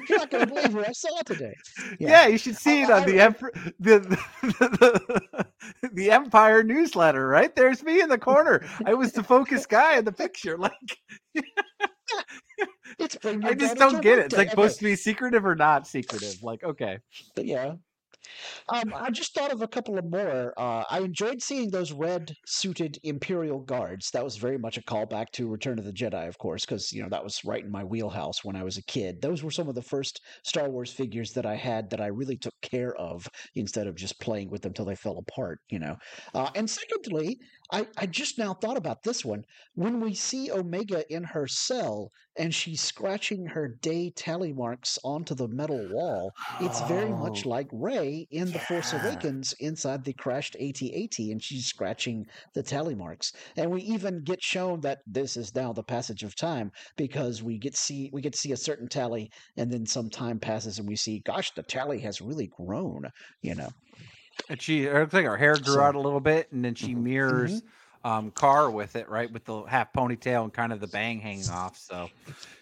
[0.09, 1.55] You're not going to believe what I saw today.
[1.99, 3.29] Yeah, yeah you should see I, it on I, the, I,
[3.79, 3.99] the,
[4.49, 5.45] the,
[5.93, 7.27] the Empire newsletter.
[7.27, 8.65] Right there's me in the corner.
[8.85, 10.57] I was the focus guy in the picture.
[10.57, 10.73] Like
[12.99, 14.25] it's I just don't get it.
[14.27, 16.41] It's like supposed to be secretive or not secretive.
[16.43, 16.99] Like, okay.
[17.35, 17.75] But yeah.
[18.69, 20.53] Um, I just thought of a couple of more.
[20.57, 24.11] Uh, I enjoyed seeing those red suited Imperial guards.
[24.11, 27.01] That was very much a callback to Return of the Jedi, of course, because you
[27.03, 29.21] know that was right in my wheelhouse when I was a kid.
[29.21, 32.37] Those were some of the first Star Wars figures that I had that I really
[32.37, 35.59] took care of instead of just playing with them till they fell apart.
[35.69, 35.95] You know.
[36.33, 37.39] Uh, and secondly,
[37.71, 39.43] I, I just now thought about this one.
[39.75, 45.35] When we see Omega in her cell and she's scratching her day tally marks onto
[45.35, 47.67] the metal wall, it's very much like like
[48.17, 53.33] Rey in The Force Awakens inside the crashed AT-AT, and she's scratching the tally marks.
[53.55, 57.57] And we even get shown that this is now the passage of time because we
[57.57, 60.87] get see we get to see a certain tally, and then some time passes, and
[60.87, 63.09] we see, gosh, the tally has really grown.
[63.41, 63.69] You know.
[64.49, 66.75] And she, it looks like her hair grew so, out a little bit, and then
[66.75, 67.03] she mm-hmm.
[67.03, 68.07] mirrors mm-hmm.
[68.07, 71.49] um, Karr with it, right, with the half ponytail and kind of the bang hanging
[71.49, 71.75] off.
[71.75, 72.07] So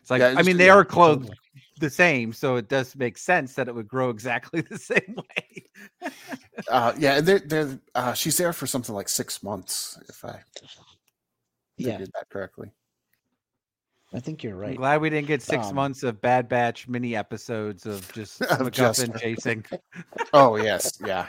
[0.02, 1.38] it's like, yeah, I mean, they yeah, are clothed totally.
[1.80, 6.12] The same, so it does make sense that it would grow exactly the same way.
[6.70, 10.40] uh, yeah, they're, they're, uh, she's there for something like six months, if I
[11.78, 11.98] yeah.
[11.98, 12.72] did that correctly.
[14.14, 14.70] I think you're right.
[14.70, 18.42] I'm glad we didn't get six um, months of Bad Batch mini episodes of just
[18.42, 19.66] of MacGuffin chasing.
[20.32, 21.28] oh yes, yeah.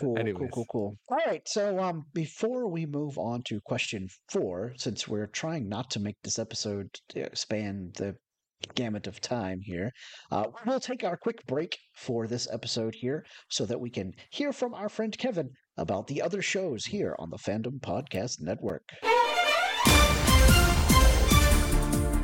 [0.00, 0.50] Cool, Anyways.
[0.52, 0.98] cool, cool, cool.
[1.08, 1.42] All right.
[1.46, 6.16] So, um, before we move on to question four, since we're trying not to make
[6.22, 6.88] this episode
[7.34, 8.14] span the
[8.74, 9.92] gamut of time here,
[10.30, 14.52] uh, we'll take our quick break for this episode here so that we can hear
[14.52, 18.82] from our friend Kevin about the other shows here on the Fandom Podcast Network.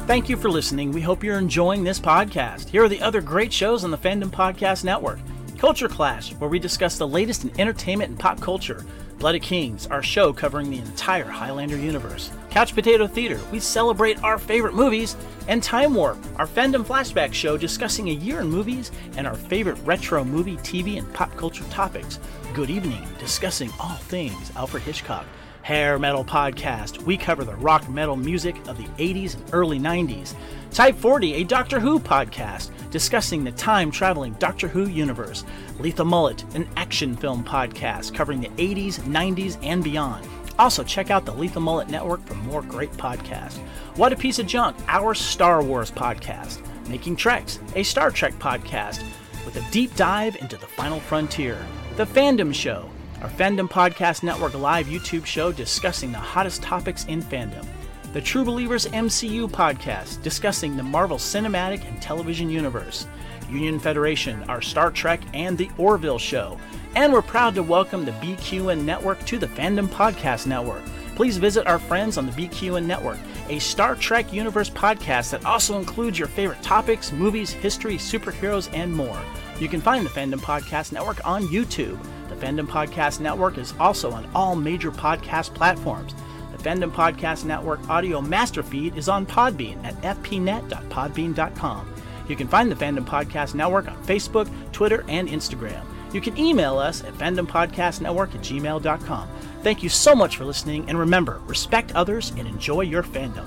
[0.07, 0.93] Thank you for listening.
[0.93, 2.69] We hope you're enjoying this podcast.
[2.69, 5.19] Here are the other great shows on the Fandom Podcast Network.
[5.65, 8.85] Culture Clash, where we discuss the latest in entertainment and pop culture.
[9.19, 12.31] Blood of Kings, our show covering the entire Highlander universe.
[12.51, 15.17] Couch Potato Theater, we celebrate our favorite movies.
[15.49, 19.79] And Time Warp, our fandom flashback show discussing a year in movies and our favorite
[19.87, 22.21] retro movie, TV, and pop culture topics.
[22.53, 25.25] Good evening, discussing all things Alfred Hitchcock.
[25.65, 27.03] Hair Metal Podcast.
[27.05, 30.35] We cover the rock metal music of the 80s and early 90s.
[30.71, 35.43] Type 40, a Doctor Who podcast discussing the time traveling Doctor Who universe.
[35.79, 40.29] Lethal Mullet, an action film podcast covering the 80s, 90s, and beyond.
[40.59, 43.57] Also, check out the Lethal Mullet Network for more great podcasts.
[43.97, 46.61] What a Piece of Junk, our Star Wars podcast.
[46.89, 49.03] Making Treks, a Star Trek podcast
[49.47, 51.57] with a deep dive into the final frontier.
[51.97, 52.91] The Fandom Show,
[53.25, 57.67] our Fandom Podcast Network live YouTube show discussing the hottest topics in fandom.
[58.13, 63.07] The True Believers MCU podcast discussing the Marvel Cinematic and Television Universe.
[63.49, 66.59] Union Federation, our Star Trek, and the Orville Show.
[66.97, 70.83] And we're proud to welcome the BQN Network to the Fandom Podcast Network.
[71.15, 75.79] Please visit our friends on the BQN Network, a Star Trek Universe podcast that also
[75.79, 79.23] includes your favorite topics, movies, history, superheroes, and more.
[79.59, 81.99] You can find the Fandom Podcast Network on YouTube.
[82.45, 86.15] Fandom Podcast Network is also on all major podcast platforms.
[86.53, 91.95] The Fandom Podcast Network audio master feed is on Podbean at fpnet.podbean.com.
[92.29, 95.87] You can find the Fandom Podcast Network on Facebook, Twitter, and Instagram.
[96.13, 99.29] You can email us at fandompodcastnetwork at gmail.com.
[99.63, 103.47] Thank you so much for listening, and remember, respect others and enjoy your fandom.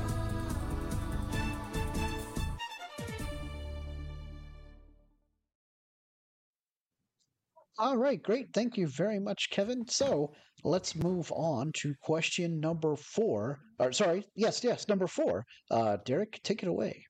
[7.79, 8.47] All right, great.
[8.53, 9.87] Thank you very much, Kevin.
[9.87, 13.59] So let's move on to question number four.
[13.79, 15.45] Or sorry, yes, yes, number four.
[15.69, 17.05] Uh, Derrick, take it away.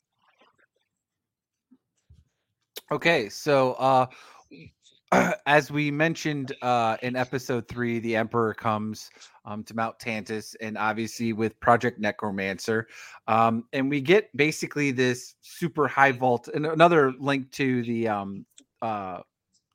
[2.92, 4.08] Okay, so uh,
[5.46, 9.10] as we mentioned uh, in episode three, the Emperor comes
[9.46, 12.88] um, to Mount Tantiss, and obviously with Project Necromancer,
[13.28, 16.50] um, and we get basically this super high vault.
[16.54, 18.46] And another link to the um,
[18.82, 19.20] uh,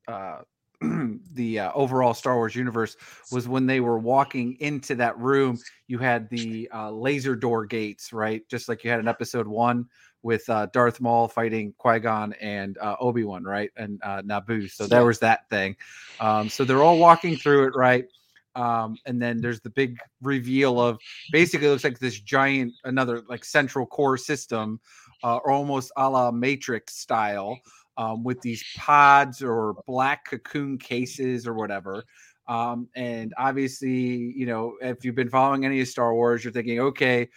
[0.06, 0.38] uh,
[1.34, 2.96] the uh, overall Star Wars universe
[3.30, 5.58] was when they were walking into that room.
[5.86, 8.46] You had the uh, laser door gates, right?
[8.48, 9.86] Just like you had in Episode One
[10.22, 13.70] with uh, Darth Maul fighting Qui Gon and uh, Obi Wan, right?
[13.76, 14.70] And uh, Naboo.
[14.70, 15.76] So there was that thing.
[16.20, 18.06] Um, so they're all walking through it, right?
[18.54, 20.98] Um, and then there's the big reveal of
[21.30, 24.78] basically looks like this giant, another like central core system,
[25.24, 27.58] uh, or almost a la Matrix style
[27.96, 32.04] um, with these pods or black cocoon cases or whatever.
[32.48, 33.90] Um, and obviously,
[34.36, 37.28] you know, if you've been following any of Star Wars, you're thinking, okay,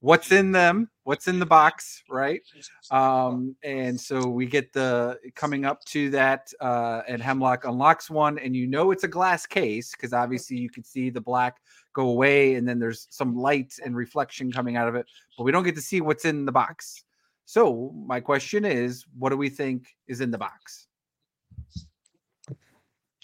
[0.00, 0.90] what's in them?
[1.04, 2.42] What's in the box, right?
[2.90, 8.38] Um, and so we get the coming up to that, uh, and Hemlock unlocks one,
[8.38, 11.56] and you know it's a glass case because obviously you can see the black
[11.92, 15.52] go away, and then there's some light and reflection coming out of it, but we
[15.52, 17.02] don't get to see what's in the box.
[17.44, 20.86] So my question is, what do we think is in the box?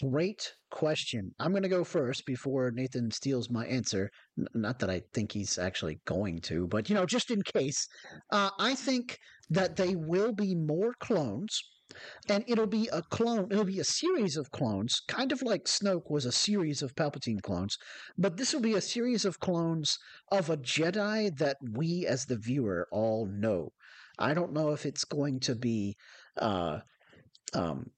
[0.00, 1.35] Great question.
[1.40, 4.11] I'm going to go first before Nathan steals my answer.
[4.38, 7.88] N- not that I think he's actually going to, but you know, just in case.
[8.31, 9.19] Uh, I think
[9.50, 11.60] that they will be more clones,
[12.29, 13.48] and it'll be a clone.
[13.50, 17.42] It'll be a series of clones, kind of like Snoke was a series of Palpatine
[17.42, 17.77] clones.
[18.16, 19.98] But this will be a series of clones
[20.31, 23.73] of a Jedi that we, as the viewer, all know.
[24.19, 25.96] I don't know if it's going to be
[26.37, 26.79] uh,
[27.54, 27.90] um,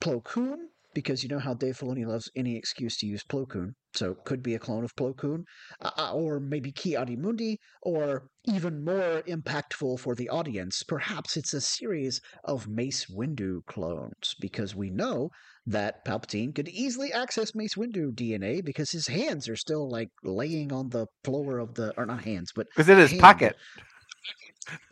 [0.00, 3.74] Plo Koon, because you know how Dave Filoni loves any excuse to use Plo Koon.
[3.94, 5.44] So could be a clone of Plo Koon,
[5.80, 11.60] uh, uh or maybe Ki-Adi-Mundi, or even more impactful for the audience, perhaps it's a
[11.60, 15.30] series of Mace Windu clones, because we know
[15.66, 20.72] that Palpatine could easily access Mace Windu DNA because his hands are still like laying
[20.72, 23.20] on the floor of the, or not hands, but because in his hand.
[23.20, 23.56] pocket.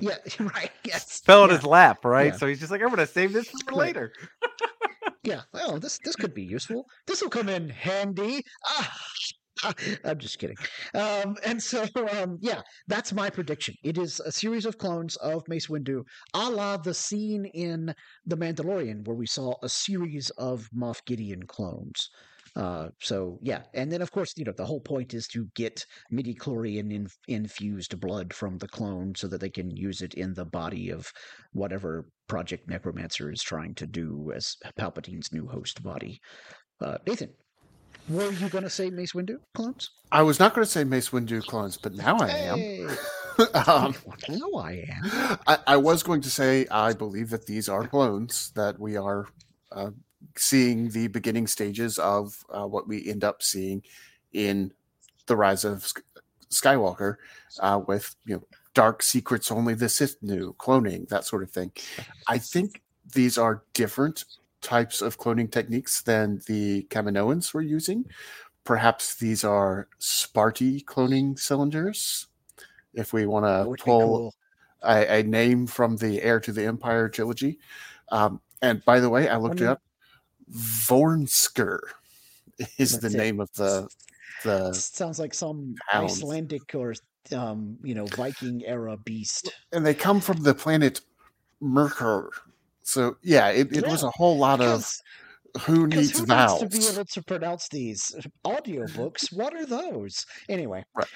[0.00, 0.70] Yeah, right.
[0.84, 1.20] Yes.
[1.20, 1.56] Fell in yeah.
[1.56, 2.32] his lap, right?
[2.32, 2.38] Yeah.
[2.38, 4.12] So he's just like, I'm gonna save this for later.
[5.22, 5.42] yeah.
[5.54, 6.86] Oh, this this could be useful.
[7.06, 8.42] This will come in handy.
[8.66, 8.96] Ah.
[10.04, 10.56] I'm just kidding.
[10.94, 13.74] Um, and so, um, yeah, that's my prediction.
[13.82, 16.02] It is a series of clones of Mace Windu,
[16.34, 17.94] a la the scene in
[18.26, 22.10] The Mandalorian where we saw a series of Moff Gideon clones.
[22.56, 25.84] Uh, so yeah, and then of course you know the whole point is to get
[26.10, 30.32] midi chlorian in, infused blood from the clone so that they can use it in
[30.32, 31.12] the body of
[31.52, 36.18] whatever Project Necromancer is trying to do as Palpatine's new host body.
[36.80, 37.30] Uh, Nathan,
[38.08, 39.90] were you going to say Mace Windu clones?
[40.10, 42.82] I was not going to say Mace Windu clones, but now I hey.
[42.82, 42.88] am.
[43.68, 43.94] um,
[44.28, 45.38] now I am.
[45.46, 49.26] I, I, was going to say I believe that these are clones that we are
[49.72, 49.90] uh,
[50.36, 53.82] seeing the beginning stages of uh, what we end up seeing
[54.32, 54.72] in
[55.26, 55.92] the rise of
[56.50, 57.16] Skywalker,
[57.60, 58.42] uh, with you know
[58.74, 61.72] dark secrets only the Sith knew, cloning that sort of thing.
[62.28, 62.82] I think
[63.14, 64.24] these are different
[64.60, 68.04] types of cloning techniques than the Kaminoans were using.
[68.64, 72.26] Perhaps these are Spaarti cloning cylinders.
[72.94, 74.34] If we want to pull cool.
[74.82, 77.58] a, a, name from the Heir to the Empire trilogy.
[78.10, 79.82] Um, and by the way, I looked I mean, it up.
[80.52, 81.78] Vornskr
[82.78, 83.88] is the name of the
[84.44, 84.72] the.
[84.72, 85.74] Sounds like some.
[85.92, 86.94] Icelandic or
[87.32, 89.52] um, you know Viking era beast.
[89.72, 91.00] And they come from the planet
[91.62, 92.28] Myrkr.
[92.82, 94.86] So yeah, it, it yeah, was a whole lot of
[95.62, 99.32] who needs who vowels to be able to pronounce these audiobooks.
[99.32, 100.26] what are those?
[100.48, 101.08] Anyway, right.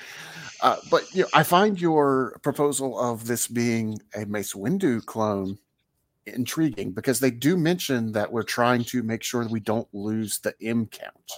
[0.63, 5.59] Uh, but you know, I find your proposal of this being a Mace Windu clone
[6.35, 10.39] intriguing because they do mention that we're trying to make sure that we don't lose
[10.39, 11.33] the M count,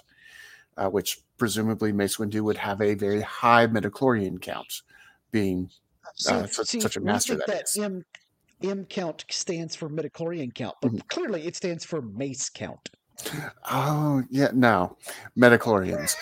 [0.77, 4.83] uh, which presumably Mace Windu would have a very high midichlorian count,
[5.31, 5.71] being
[6.07, 6.11] uh,
[6.47, 7.77] see, such, see, such, a master that, that is.
[7.77, 8.05] M,
[8.63, 11.07] M count stands for midichlorian count, but mm-hmm.
[11.09, 12.91] clearly it stands for mace count.
[13.71, 14.97] Oh yeah, no,
[15.39, 16.17] midichlorians.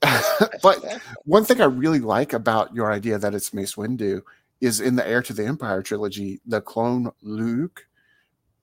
[0.62, 4.22] but one thing I really like about your idea that it's Mace Windu
[4.60, 7.86] is in the Heir to the Empire trilogy, the clone Luke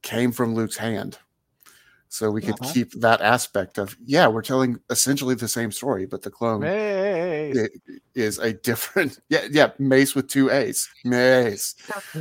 [0.06, 1.18] came from Luke's hand.
[2.08, 2.72] So we could uh-huh.
[2.72, 7.68] keep that aspect of yeah, we're telling essentially the same story, but the clone Mace.
[8.14, 11.76] is a different yeah yeah Mace with two A's Mace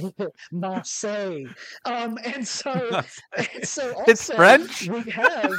[0.53, 1.45] Marseille.
[1.85, 3.03] Um, and so
[3.37, 4.89] and so also, it's French.
[4.89, 5.53] We have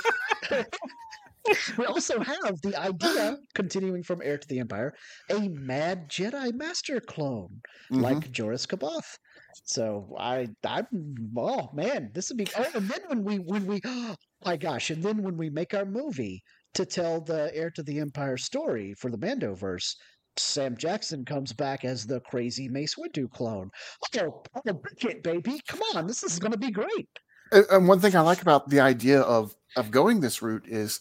[1.78, 4.96] we also have the idea, continuing from Heir to the Empire,
[5.30, 7.62] a mad Jedi Master clone
[7.92, 8.02] mm-hmm.
[8.02, 9.18] like Joruus C'baoth.
[9.64, 12.48] So I, I'm, oh man, this would be.
[12.58, 15.74] Oh, and then when we, when we, oh my gosh, and then when we make
[15.74, 16.44] our movie
[16.74, 19.96] to tell the Heir to the Empire story for the Mandoverse,
[20.38, 23.70] Sam Jackson comes back as the crazy Mace Windu clone.
[24.18, 25.62] Oh, oh it, baby!
[25.68, 27.08] Come on, this is to be great.
[27.52, 31.00] And one thing I like about the idea of of going this route is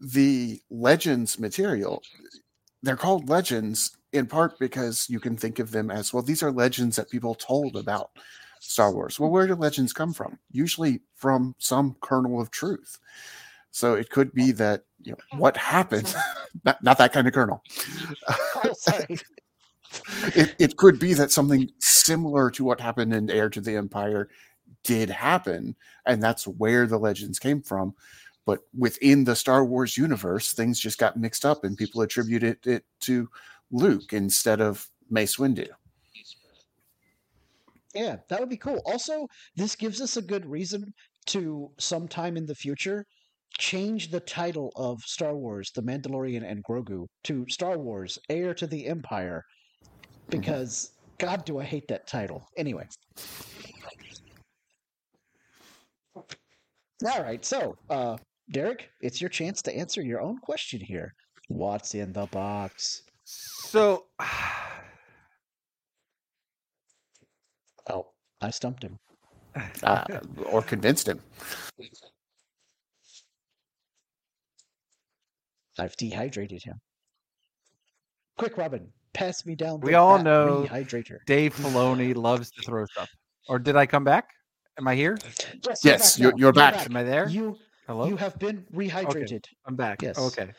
[0.00, 2.02] the legends material.
[2.86, 6.52] They're called legends in part because you can think of them as well, these are
[6.52, 8.10] legends that people told about
[8.60, 9.20] Star Wars.
[9.20, 10.38] Well, where do legends come from?
[10.50, 12.98] Usually from some kernel of truth.
[13.70, 16.14] So it could be that you know what happened,
[16.64, 17.62] not, not that kind of kernel.
[20.34, 24.28] it, it could be that something similar to what happened in Heir to the Empire
[24.82, 25.76] did happen,
[26.06, 27.94] and that's where the legends came from.
[28.46, 32.84] But within the Star Wars universe, things just got mixed up, and people attributed it
[33.00, 33.28] to
[33.70, 35.66] Luke instead of Mace Windu.
[37.94, 38.80] Yeah, that would be cool.
[38.86, 39.26] Also,
[39.56, 40.94] this gives us a good reason
[41.26, 43.04] to sometime in the future
[43.58, 48.66] change the title of Star Wars, The Mandalorian and Grogu, to Star Wars, Heir to
[48.66, 49.42] the Empire.
[49.82, 50.38] Mm-hmm.
[50.38, 50.92] Because.
[51.18, 52.46] God, do I hate that title.
[52.58, 52.86] Anyway.
[56.14, 58.18] All right, so, uh,
[58.50, 61.14] Derrick, it's your chance to answer your own question here.
[61.48, 63.02] What's in the box?
[63.24, 64.04] So,
[67.90, 68.06] oh,
[68.40, 68.98] I stumped him.
[69.82, 70.04] Uh,
[70.50, 71.20] or convinced him.
[75.78, 76.80] I've dehydrated him.
[78.36, 79.80] Quick, Robin, pass me down.
[79.80, 81.18] we all know rehydrator.
[81.26, 83.10] Dave Filoni loves to throw stuff.
[83.48, 84.28] Or did I come back?
[84.78, 85.16] Am I here?
[85.64, 86.74] Yes, yes you're, back, you're, you're back.
[86.74, 86.86] back.
[86.86, 87.28] Am I there?
[87.28, 87.56] You
[87.86, 88.06] hello.
[88.06, 89.32] You have been rehydrated.
[89.32, 89.56] Okay.
[89.66, 90.02] I'm back.
[90.02, 90.18] Yes.
[90.18, 90.50] Okay.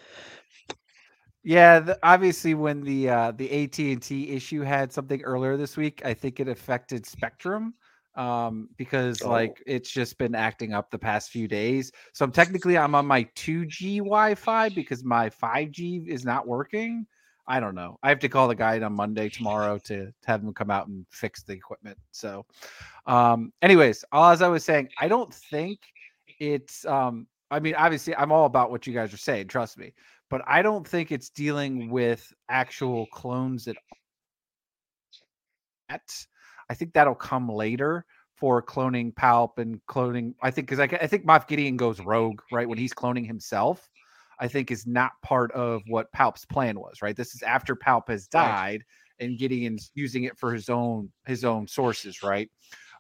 [1.44, 5.78] Yeah, the, obviously, when the uh, the AT and T issue had something earlier this
[5.78, 7.74] week, I think it affected Spectrum
[8.18, 9.30] um, because oh.
[9.30, 11.92] like it's just been acting up the past few days.
[12.14, 17.06] So I'm technically I'm on my 2G Wi-Fi because my 5G is not working.
[17.50, 17.98] I don't know.
[18.04, 20.90] I have to call the guy on Monday tomorrow to, to have him come out
[20.90, 21.98] and fix the equipment.
[22.12, 22.46] So,
[23.06, 25.80] um, anyways, as I was saying, I don't think
[26.40, 26.86] it's.
[26.86, 29.48] Um, I mean, obviously, I'm all about what you guys are saying.
[29.48, 29.94] Trust me
[30.30, 33.78] but I don't think it's dealing with actual clones at
[36.70, 40.34] I think that'll come later for cloning Palp and cloning.
[40.42, 43.90] I think because I, I, think Moff Gideon goes rogue right when he's cloning himself.
[44.40, 47.16] I think is not part of what Palp's plan was, right?
[47.16, 48.84] This is after Palp has died
[49.20, 52.50] and Gideon's using it for his own his own sources, right?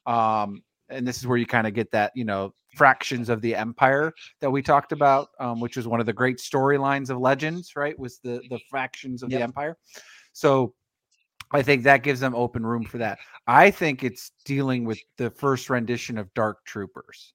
[0.05, 3.55] Um, and this is where you kind of get that, you know, fractions of the
[3.55, 7.75] empire that we talked about, um, which was one of the great storylines of Legends,
[7.75, 7.97] right?
[7.97, 9.39] Was the the fractions of yep.
[9.39, 9.77] the empire.
[10.33, 10.73] So
[11.51, 13.19] I think that gives them open room for that.
[13.47, 17.33] I think it's dealing with the first rendition of Dark Troopers.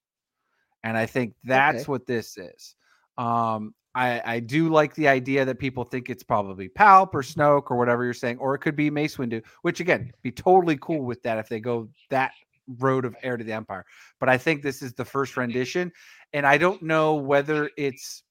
[0.84, 1.90] And I think that's okay.
[1.90, 2.74] what this is.
[3.16, 7.70] Um, I, I do like the idea that people think it's probably Palp or Snoke
[7.70, 11.02] or whatever you're saying, or it could be Mace Windu, which again, be totally cool
[11.02, 12.32] with that if they go that
[12.78, 13.84] road of heir to the empire.
[14.20, 15.92] But I think this is the first rendition,
[16.32, 18.22] and I don't know whether it's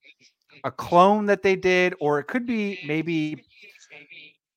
[0.64, 3.44] a clone that they did, or it could be maybe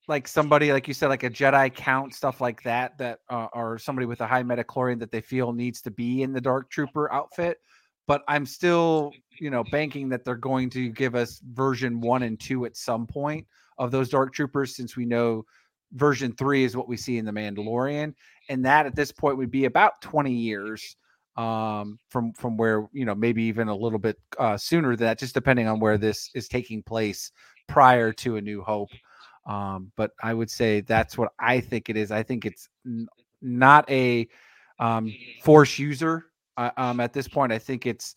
[0.08, 3.78] like somebody like you said like a jedi count stuff like that that uh, or
[3.78, 7.10] somebody with a high midi-chlorian that they feel needs to be in the dark trooper
[7.12, 7.58] outfit
[8.06, 12.38] but i'm still you know banking that they're going to give us version one and
[12.38, 13.46] two at some point
[13.78, 15.44] of those dark troopers since we know
[15.94, 18.14] version three is what we see in the mandalorian
[18.48, 20.96] and that at this point would be about 20 years
[21.36, 25.18] um, from from where you know maybe even a little bit uh, sooner than that
[25.18, 27.32] just depending on where this is taking place
[27.68, 28.90] prior to a new hope
[29.46, 32.10] um, but I would say that's what I think it is.
[32.10, 33.08] I think it's n-
[33.42, 34.28] not a
[34.78, 36.26] um, force user
[36.56, 37.52] uh, um, at this point.
[37.52, 38.16] I think it's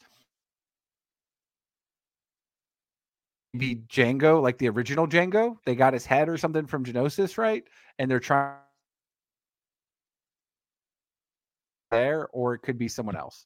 [3.57, 5.57] be Jango, like the original Jango.
[5.65, 7.63] They got his head or something from Geonosis, right?
[7.99, 8.57] And they're trying
[11.91, 13.45] there, or it could be someone else.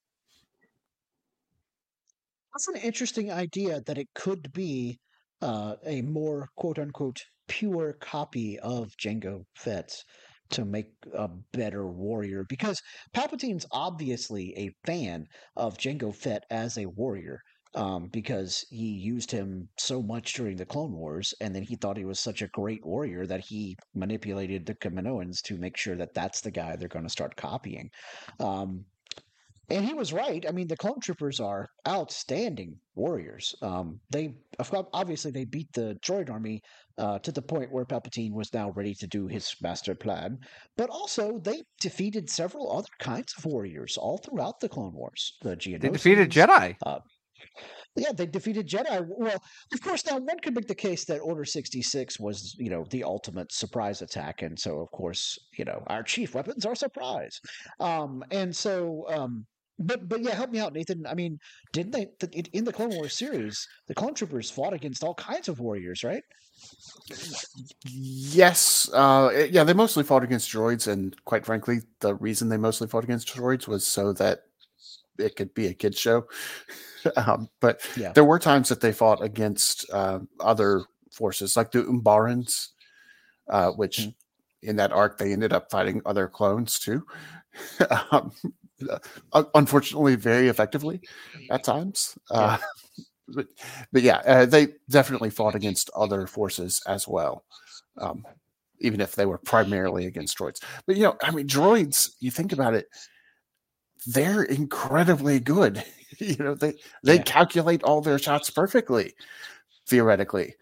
[2.54, 5.00] That's an interesting idea that it could be
[5.42, 10.04] uh, a more quote unquote pure copy of Jango Fett's
[10.52, 12.82] to make a better warrior because
[13.14, 17.40] Palpatine's obviously a fan of Jango Fett as a warrior.
[17.74, 21.96] Um, because he used him so much during the Clone Wars, and then he thought
[21.96, 26.14] he was such a great warrior that he manipulated the Kaminoans to make sure that
[26.14, 27.90] that's the guy they're going to start copying.
[28.42, 28.84] Um,
[29.72, 30.46] and he was right.
[30.48, 33.56] I mean, the clone troopers are outstanding warriors.
[33.62, 34.34] Um, they
[34.94, 36.62] obviously they beat the droid army
[36.98, 40.40] uh, to the point where Palpatine was now ready to do his master plan.
[40.78, 45.38] But also, they defeated several other kinds of warriors all throughout the Clone Wars.
[45.42, 46.76] The Geonosians, they defeated Jedi.
[46.86, 47.00] Uh,
[47.96, 49.06] yeah, they defeated Jedi.
[49.08, 49.42] Well,
[49.74, 53.04] of course, now one could make the case that Order 66 was, you know, the
[53.04, 54.42] ultimate surprise attack.
[54.42, 57.42] And so, of course, you know, our chief weapons are surprise.
[57.80, 59.46] Um, and so, um,
[59.80, 61.06] but but yeah, help me out, Nathan.
[61.08, 61.40] I mean,
[61.74, 62.08] didn't they
[62.54, 66.24] in the Clone Wars series, the clone troopers fought against all kinds of warriors, right?
[67.86, 72.88] Yes, uh, yeah, they mostly fought against droids, and quite frankly, the reason they mostly
[72.88, 74.44] fought against droids was so that
[75.18, 76.28] it could be a kids show.
[77.16, 78.12] um, but yeah.
[78.14, 82.70] there were times that they fought against uh, other forces, like the Umbarans,
[83.50, 84.70] uh, which mm-hmm.
[84.70, 87.06] in that arc they ended up fighting other clones too.
[88.12, 88.32] um,
[89.34, 91.02] uh, unfortunately, very effectively
[91.50, 92.18] at times.
[92.30, 92.58] Uh,
[93.28, 93.48] but,
[93.92, 97.44] but yeah, uh, they definitely fought against other forces as well,
[97.98, 98.26] um,
[98.80, 100.64] even if they were primarily against droids.
[100.86, 102.12] But you know, I mean, droids.
[102.20, 102.88] You think about it,
[104.08, 105.84] they're incredibly good.
[106.18, 106.74] you know, they
[107.04, 107.24] they yeah.
[107.24, 109.14] calculate all their shots perfectly,
[109.88, 110.56] theoretically.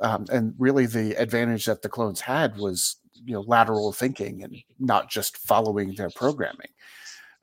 [0.00, 4.56] Um, and really, the advantage that the clones had was you know lateral thinking and
[4.78, 6.68] not just following their programming.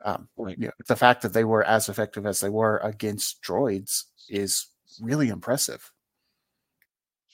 [0.05, 4.03] Um, you know, the fact that they were as effective as they were against droids
[4.29, 4.67] is
[5.01, 5.91] really impressive.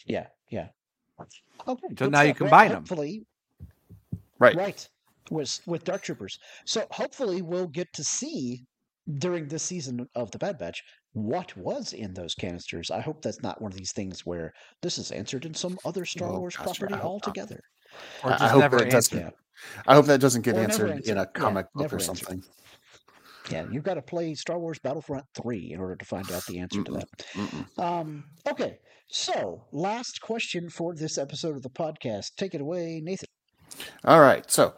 [0.06, 0.68] Yeah, yeah.
[1.68, 2.80] Okay, so now you combine them.
[2.80, 3.26] Hopefully,
[4.38, 4.90] right, right,
[5.30, 6.38] with with Dark Troopers.
[6.66, 8.66] So hopefully, we'll get to see
[9.18, 12.92] during this season of the Bad Batch what was in those canisters.
[12.92, 16.06] I hope that's not one of these things where this is answered in some other
[16.06, 17.60] Star oh, Wars gosh, property altogether.
[18.24, 19.34] Or just I hope never doesn't.
[19.88, 22.38] I hope that doesn't get answered in a comic yeah, book or something.
[22.38, 22.54] Answered.
[23.52, 26.60] Yeah, you've got to play Star Wars Battlefront 3 in order to find out the
[26.60, 26.86] answer Mm-mm.
[26.86, 27.08] to
[27.78, 27.84] that.
[27.84, 28.78] Um, okay,
[29.08, 32.36] so last question for this episode of the podcast.
[32.38, 33.28] Take it away, Nathan.
[34.06, 34.76] All right, so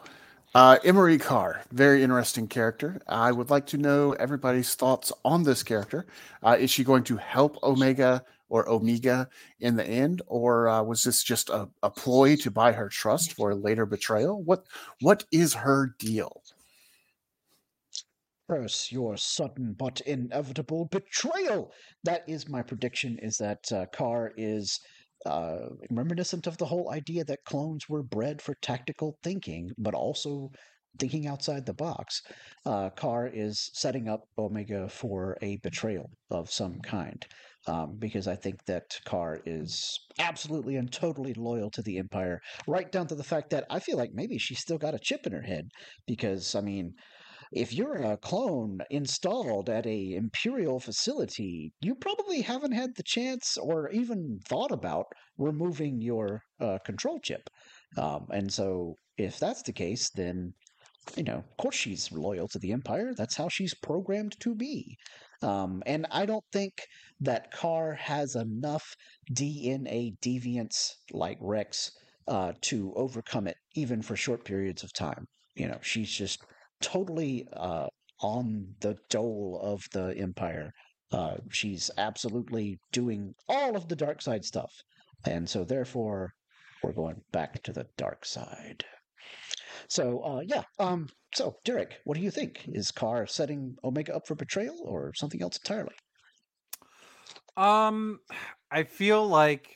[0.54, 3.00] uh, Emerie Karr, very interesting character.
[3.08, 6.06] I would like to know everybody's thoughts on this character.
[6.42, 9.28] Uh, is she going to help Omega or Omega
[9.60, 13.32] in the end, or uh, was this just a, a ploy to buy her trust
[13.32, 14.42] for a later betrayal?
[14.42, 14.66] What
[15.00, 16.42] What is her deal?
[18.50, 21.72] curse your sudden but inevitable betrayal.
[22.04, 23.18] That is my prediction.
[23.22, 24.80] Is that uh, Karr is
[25.26, 30.50] uh, reminiscent of the whole idea that clones were bred for tactical thinking, but also
[30.98, 32.22] thinking outside the box.
[32.66, 37.24] Uh, Karr is setting up Omega for a betrayal of some kind.
[37.66, 42.90] um, because I think that Karr is absolutely and totally loyal to the Empire, right
[42.90, 45.32] down to the fact that I feel like maybe she's still got a chip in
[45.32, 45.68] her head.
[46.06, 46.94] Because, I mean,
[47.52, 53.56] if you're a clone installed at a Imperial facility, you probably haven't had the chance
[53.56, 55.06] or even thought about
[55.38, 57.48] removing your uh, control chip.
[57.96, 60.54] Um, and so, if that's the case, then
[61.16, 63.12] you know, of course she's loyal to the Empire.
[63.16, 64.96] That's how she's programmed to be.
[65.42, 66.86] Um, and I don't think
[67.20, 68.96] that Karr has enough
[69.32, 71.90] DNA deviance like Rex
[72.28, 75.26] uh, to overcome it, even for short periods of time.
[75.56, 76.40] You know, she's just
[76.82, 77.86] totally uh,
[78.20, 80.72] on the dole of the Empire.
[81.10, 84.72] Uh, she's absolutely doing all of the dark side stuff.
[85.24, 86.32] And so, therefore,
[86.82, 88.84] we're going back to the dark side.
[89.88, 90.62] So uh, yeah.
[90.78, 92.62] Um, so Derrick, what do you think?
[92.68, 95.94] Is Karr setting Omega up for betrayal or something else entirely?
[97.56, 98.18] Um,
[98.70, 99.68] I feel like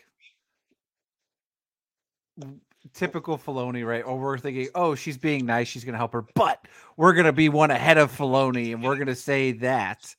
[2.94, 4.02] typical Filoni, right?
[4.02, 6.66] Or we're thinking, oh, she's being nice, she's gonna help her, but
[6.96, 10.14] we're gonna be one ahead of Filoni, and we're gonna say that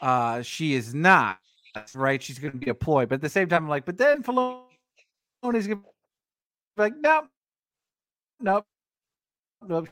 [0.00, 1.38] uh she is not
[1.94, 2.22] right.
[2.22, 5.66] She's gonna be a ploy, but at the same time, I'm like, but then Filoni's
[5.66, 5.82] gonna be
[6.76, 7.28] like, no,
[8.40, 8.64] no,
[9.66, 9.86] no,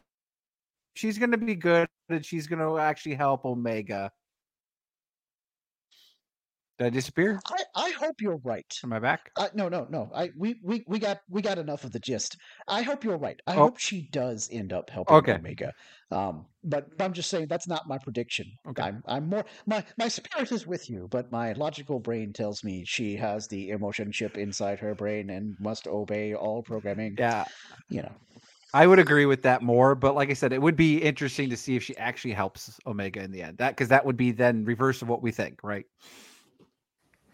[0.95, 4.12] she's to be good and she's to actually help Omega.
[6.79, 7.41] Did I disappear?
[7.47, 8.66] I, I hope you're right.
[8.83, 9.31] Am I back?
[9.37, 10.11] Uh, no, no, no.
[10.14, 12.37] I we, we we got we got enough of the gist.
[12.66, 13.39] I hope you're right.
[13.47, 13.59] I oh.
[13.59, 15.35] hope she does end up helping okay.
[15.35, 15.73] Omega.
[16.11, 18.47] Um, but I'm just saying that's not my prediction.
[18.68, 18.83] Okay.
[18.83, 22.85] I'm I'm more my my spirit is with you, but my logical brain tells me
[22.87, 27.16] she has the emotion chip inside her brain and must obey all programming.
[27.18, 27.45] Yeah.
[27.91, 28.12] You know.
[28.75, 31.57] I would agree with that more, but like I said, it would be interesting to
[31.59, 33.59] see if she actually helps Omega in the end.
[33.59, 35.85] That because that would be then reverse of what we think, right?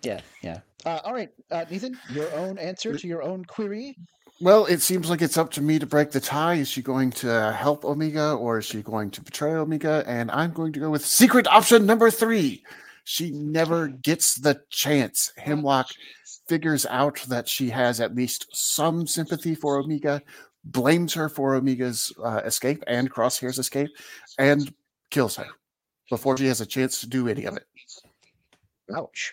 [0.03, 0.61] Yeah, yeah.
[0.87, 3.97] Uh, all right, uh, Nathan, your own answer to your own query.
[4.41, 6.55] Well, it seems like it's up to me to break the tie.
[6.55, 10.05] Is she going to help Omega or is she going to betray Omega?
[10.07, 12.63] And I'm going to go with secret option number three.
[13.03, 15.33] She never gets the chance.
[15.37, 15.89] Hemlock
[16.47, 20.23] figures out that she has at least some sympathy for Omega,
[20.63, 23.91] blames her for Omega's uh, escape and Crosshair's escape,
[24.39, 24.73] and
[25.11, 25.47] kills her
[26.11, 27.67] before she has a chance to do any of it.
[28.97, 29.33] Ouch.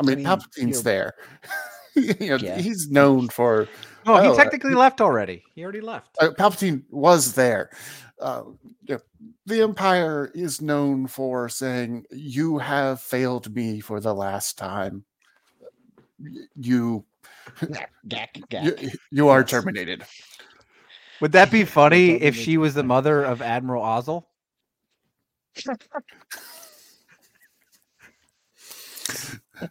[0.00, 1.14] I mean, I mean Palpatine's there.
[1.94, 2.58] you know, yeah.
[2.58, 3.68] he's known for.
[4.06, 5.44] Oh, he oh, technically uh, left already.
[5.54, 6.16] He already left.
[6.20, 7.70] Uh, Palpatine was there.
[8.20, 8.42] Uh,
[8.84, 9.00] you know,
[9.46, 15.04] the Empire is known for saying, "You have failed me for the last time.
[16.56, 17.04] You
[18.50, 20.04] you, you are terminated.
[21.20, 24.24] Would that be funny if she was the mother of Admiral Ozzel?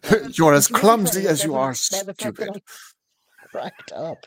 [0.32, 2.16] You're as clumsy as you are stupid.
[3.50, 4.24] Cracked up.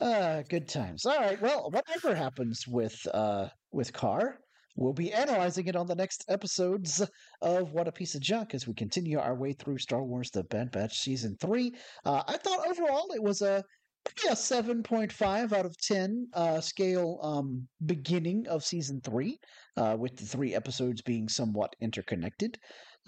[0.00, 1.06] Uh, good times.
[1.06, 1.40] All right.
[1.40, 4.38] Well, whatever happens with uh with Karr,
[4.76, 7.06] We'll be analyzing it on the next episodes
[7.42, 10.44] of What a Piece of Junk as we continue our way through Star Wars The
[10.44, 11.74] Bad Batch Season 3.
[12.04, 13.62] Uh, I thought overall it was a
[14.30, 19.38] a 7.5 out of 10 uh, scale um, beginning of season three,
[19.76, 22.58] uh, with the three episodes being somewhat interconnected.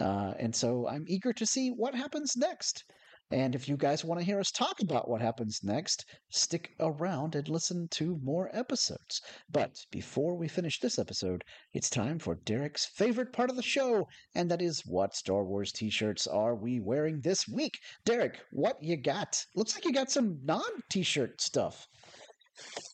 [0.00, 2.84] Uh, and so I'm eager to see what happens next.
[3.32, 7.34] And if you guys want to hear us talk about what happens next, stick around
[7.34, 9.22] and listen to more episodes.
[9.50, 14.06] But before we finish this episode, it's time for Derrick's favorite part of the show,
[14.34, 17.78] and that is what Star Wars t shirts are we wearing this week?
[18.04, 19.42] Derrick, what you got?
[19.56, 21.88] Looks like you got some non t shirt stuff.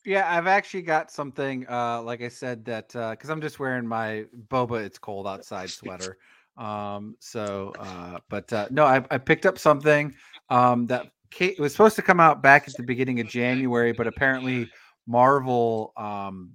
[0.05, 1.66] Yeah, I've actually got something.
[1.68, 5.70] Uh, like I said, that because uh, I'm just wearing my Boba "It's Cold Outside"
[5.70, 6.16] sweater.
[6.59, 10.13] Um, so, uh, but uh, no, I, I picked up something
[10.51, 11.07] um, that
[11.39, 14.69] it was supposed to come out back at the beginning of January, but apparently
[15.07, 16.55] Marvel, um,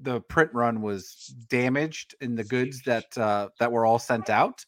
[0.00, 4.64] the print run was damaged in the goods that uh, that were all sent out.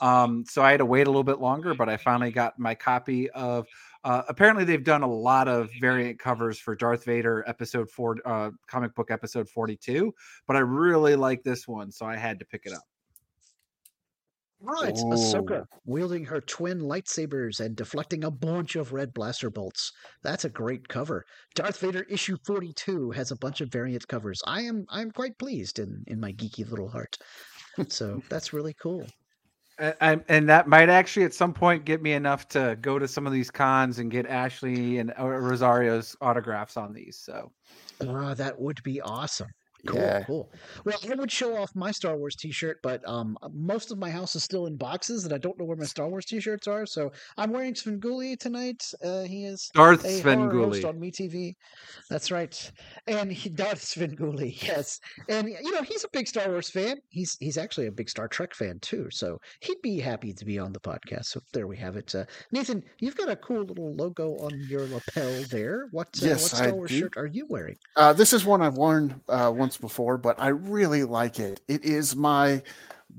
[0.00, 2.74] Um, so I had to wait a little bit longer, but I finally got my
[2.74, 3.66] copy of.
[4.04, 8.50] Uh, apparently, they've done a lot of variant covers for Darth Vader episode four, uh,
[8.68, 10.14] comic book episode forty-two.
[10.46, 12.84] But I really like this one, so I had to pick it up.
[14.60, 15.10] Right, Ooh.
[15.10, 19.92] Ahsoka wielding her twin lightsabers and deflecting a bunch of red blaster bolts.
[20.22, 21.24] That's a great cover.
[21.54, 24.42] Darth Vader issue 42 has a bunch of variant covers.
[24.46, 27.18] I am I'm quite pleased in in my geeky little heart.
[27.88, 29.06] So that's really cool.
[29.78, 33.26] And, and that might actually at some point get me enough to go to some
[33.26, 37.18] of these cons and get Ashley and uh, Rosario's autographs on these.
[37.18, 37.52] So,
[38.00, 39.50] uh, that would be awesome.
[39.86, 40.22] Cool, yeah.
[40.24, 40.50] cool.
[40.84, 44.34] Well, I would show off my Star Wars T-shirt, but um, most of my house
[44.34, 46.86] is still in boxes, and I don't know where my Star Wars T-shirts are.
[46.86, 48.84] So I'm wearing Svengoolie tonight.
[49.04, 51.54] Uh, he is Darth a Svengoolie on MeTV.
[52.10, 52.72] That's right,
[53.06, 55.00] and he, Darth Svengoolie, yes.
[55.28, 56.98] And you know he's a big Star Wars fan.
[57.08, 59.08] He's he's actually a big Star Trek fan too.
[59.10, 61.26] So he'd be happy to be on the podcast.
[61.26, 62.14] So there we have it.
[62.14, 65.88] Uh, Nathan, you've got a cool little logo on your lapel there.
[65.90, 66.98] What uh, yes, what Star I Wars do.
[67.00, 67.76] shirt are you wearing?
[67.96, 71.60] Uh, this is one I've worn uh, once before, but I really like it.
[71.68, 72.62] It is my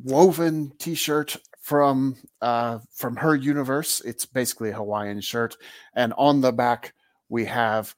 [0.03, 4.01] woven T-shirt from uh, from her universe.
[4.05, 5.57] It's basically a Hawaiian shirt,
[5.93, 6.93] and on the back
[7.29, 7.93] we have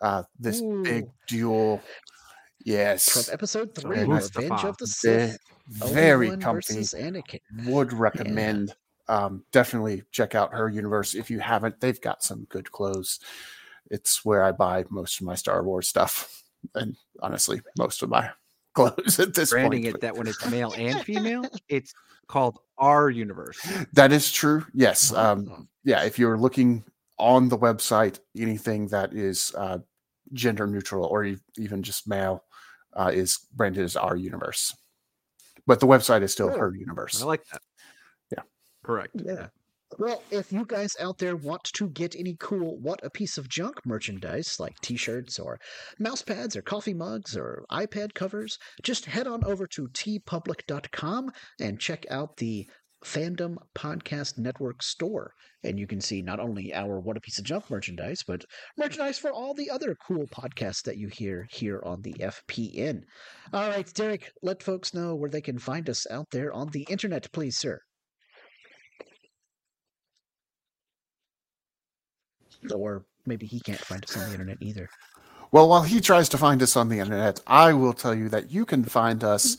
[0.00, 0.82] uh, this Ooh.
[0.82, 1.80] big dual.
[2.64, 5.38] Yes, from episode three, Revenge of the Sith.
[5.68, 6.84] Very comfy.
[7.66, 8.68] Would recommend.
[8.68, 8.74] Yeah.
[9.08, 11.80] Um, definitely check out her universe if you haven't.
[11.80, 13.20] They've got some good clothes.
[13.88, 16.35] It's where I buy most of my Star Wars stuff
[16.74, 18.30] and honestly, most of my
[18.74, 19.62] clothes at this point.
[19.70, 19.96] Branding point.
[19.96, 21.92] it that when it's male and female, it's
[22.28, 23.58] called our universe.
[23.92, 24.64] That is true.
[24.74, 25.12] Yes.
[25.12, 26.02] Um, yeah.
[26.02, 26.84] If you're looking
[27.18, 29.78] on the website, anything that is uh,
[30.32, 32.44] gender neutral or even just male
[32.94, 34.74] uh, is branded as our universe.
[35.66, 37.22] But the website is still her universe.
[37.22, 37.62] I like that.
[38.30, 38.42] Yeah.
[38.84, 39.14] Correct.
[39.14, 39.48] Yeah.
[39.98, 43.48] Well, if you guys out there want to get any cool What a Piece of
[43.48, 45.60] Junk merchandise like t shirts or
[45.96, 51.30] mouse pads or coffee mugs or iPad covers, just head on over to teepublic.com
[51.60, 52.68] and check out the
[53.04, 55.32] Fandom Podcast Network store.
[55.62, 58.44] And you can see not only our What a Piece of Junk merchandise, but
[58.76, 63.02] merchandise for all the other cool podcasts that you hear here on the FPN.
[63.52, 66.86] All right, Derrick, let folks know where they can find us out there on the
[66.90, 67.80] internet, please, sir.
[72.74, 74.88] Or maybe he can't find us on the internet either.
[75.52, 78.50] Well, while he tries to find us on the internet, I will tell you that
[78.50, 79.58] you can find us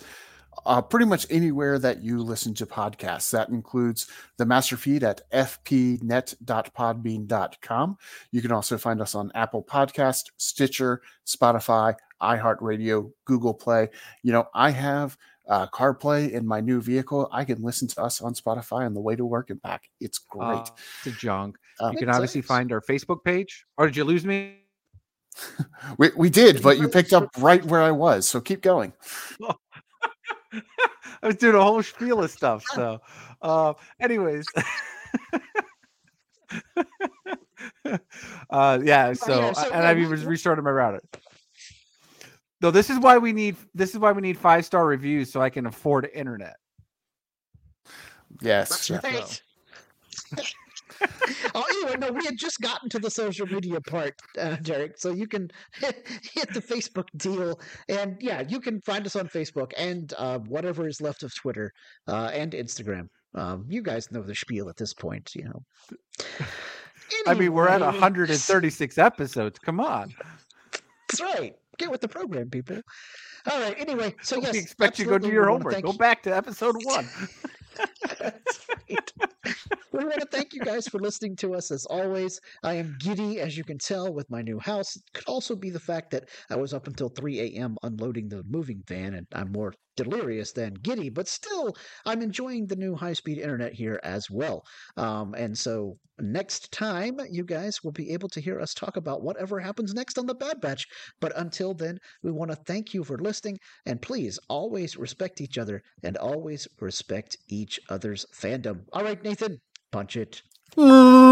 [0.66, 3.32] uh, pretty much anywhere that you listen to podcasts.
[3.32, 7.98] That includes the master feed at fpnet.podbean.com.
[8.32, 13.90] You can also find us on Apple Podcast, Stitcher, Spotify, iHeartRadio, Google Play.
[14.24, 15.18] You know, I have
[15.48, 17.30] uh, CarPlay in my new vehicle.
[17.32, 19.90] I can listen to us on Spotify on the way to work and back.
[20.00, 20.58] It's great.
[20.58, 20.66] Uh,
[21.06, 21.58] it's a junk.
[21.80, 22.48] Um, you can obviously nice.
[22.48, 23.66] find our Facebook page.
[23.78, 24.58] Or did you lose me?
[25.98, 28.28] we, we did, but you picked up right where I was.
[28.28, 28.94] So keep going.
[31.22, 32.64] I was doing a whole spiel of stuff.
[32.74, 33.00] So,
[33.42, 34.46] uh, anyways.
[38.50, 39.14] uh, yeah.
[39.14, 41.02] So, so and I've even restarted my router.
[42.62, 45.42] No, this is why we need this is why we need five star reviews so
[45.42, 46.56] I can afford internet.
[48.42, 48.88] Yes.
[48.88, 49.42] That's right.
[51.56, 54.98] oh, anyway, no, we had just gotten to the social media part, uh, Derrick.
[54.98, 59.74] So you can hit the Facebook deal, and yeah, you can find us on Facebook
[59.78, 61.72] and uh, whatever is left of Twitter
[62.08, 63.10] uh, and Instagram.
[63.36, 65.64] Um, you guys know the spiel at this point, you know.
[67.10, 69.60] Anyway, I mean, we're at 136 episodes.
[69.60, 70.14] Come on.
[71.08, 71.56] That's right.
[71.78, 72.82] Get with the program, people.
[73.52, 73.76] All right.
[73.78, 75.82] Anyway, so yes, we expect you to go do your homework.
[75.82, 77.08] Go back to episode one.
[78.20, 79.12] That's right.
[79.92, 82.40] we want to thank you guys for listening to us as always.
[82.64, 84.96] I am giddy, as you can tell, with my new house.
[84.96, 87.78] It could also be the fact that I was up until 3 a.m.
[87.84, 92.76] unloading the moving van, and I'm more delirious than giddy, but still, I'm enjoying the
[92.76, 94.64] new high speed internet here as well.
[94.96, 99.24] Um, and so next time, you guys will be able to hear us talk about
[99.24, 100.86] whatever happens next on the Bad Batch.
[101.20, 105.58] But until then, we want to thank you for listening, and please always respect each
[105.58, 108.82] other and always respect each other's fandom.
[108.94, 109.60] All right, Nathan,
[109.92, 110.44] punch it.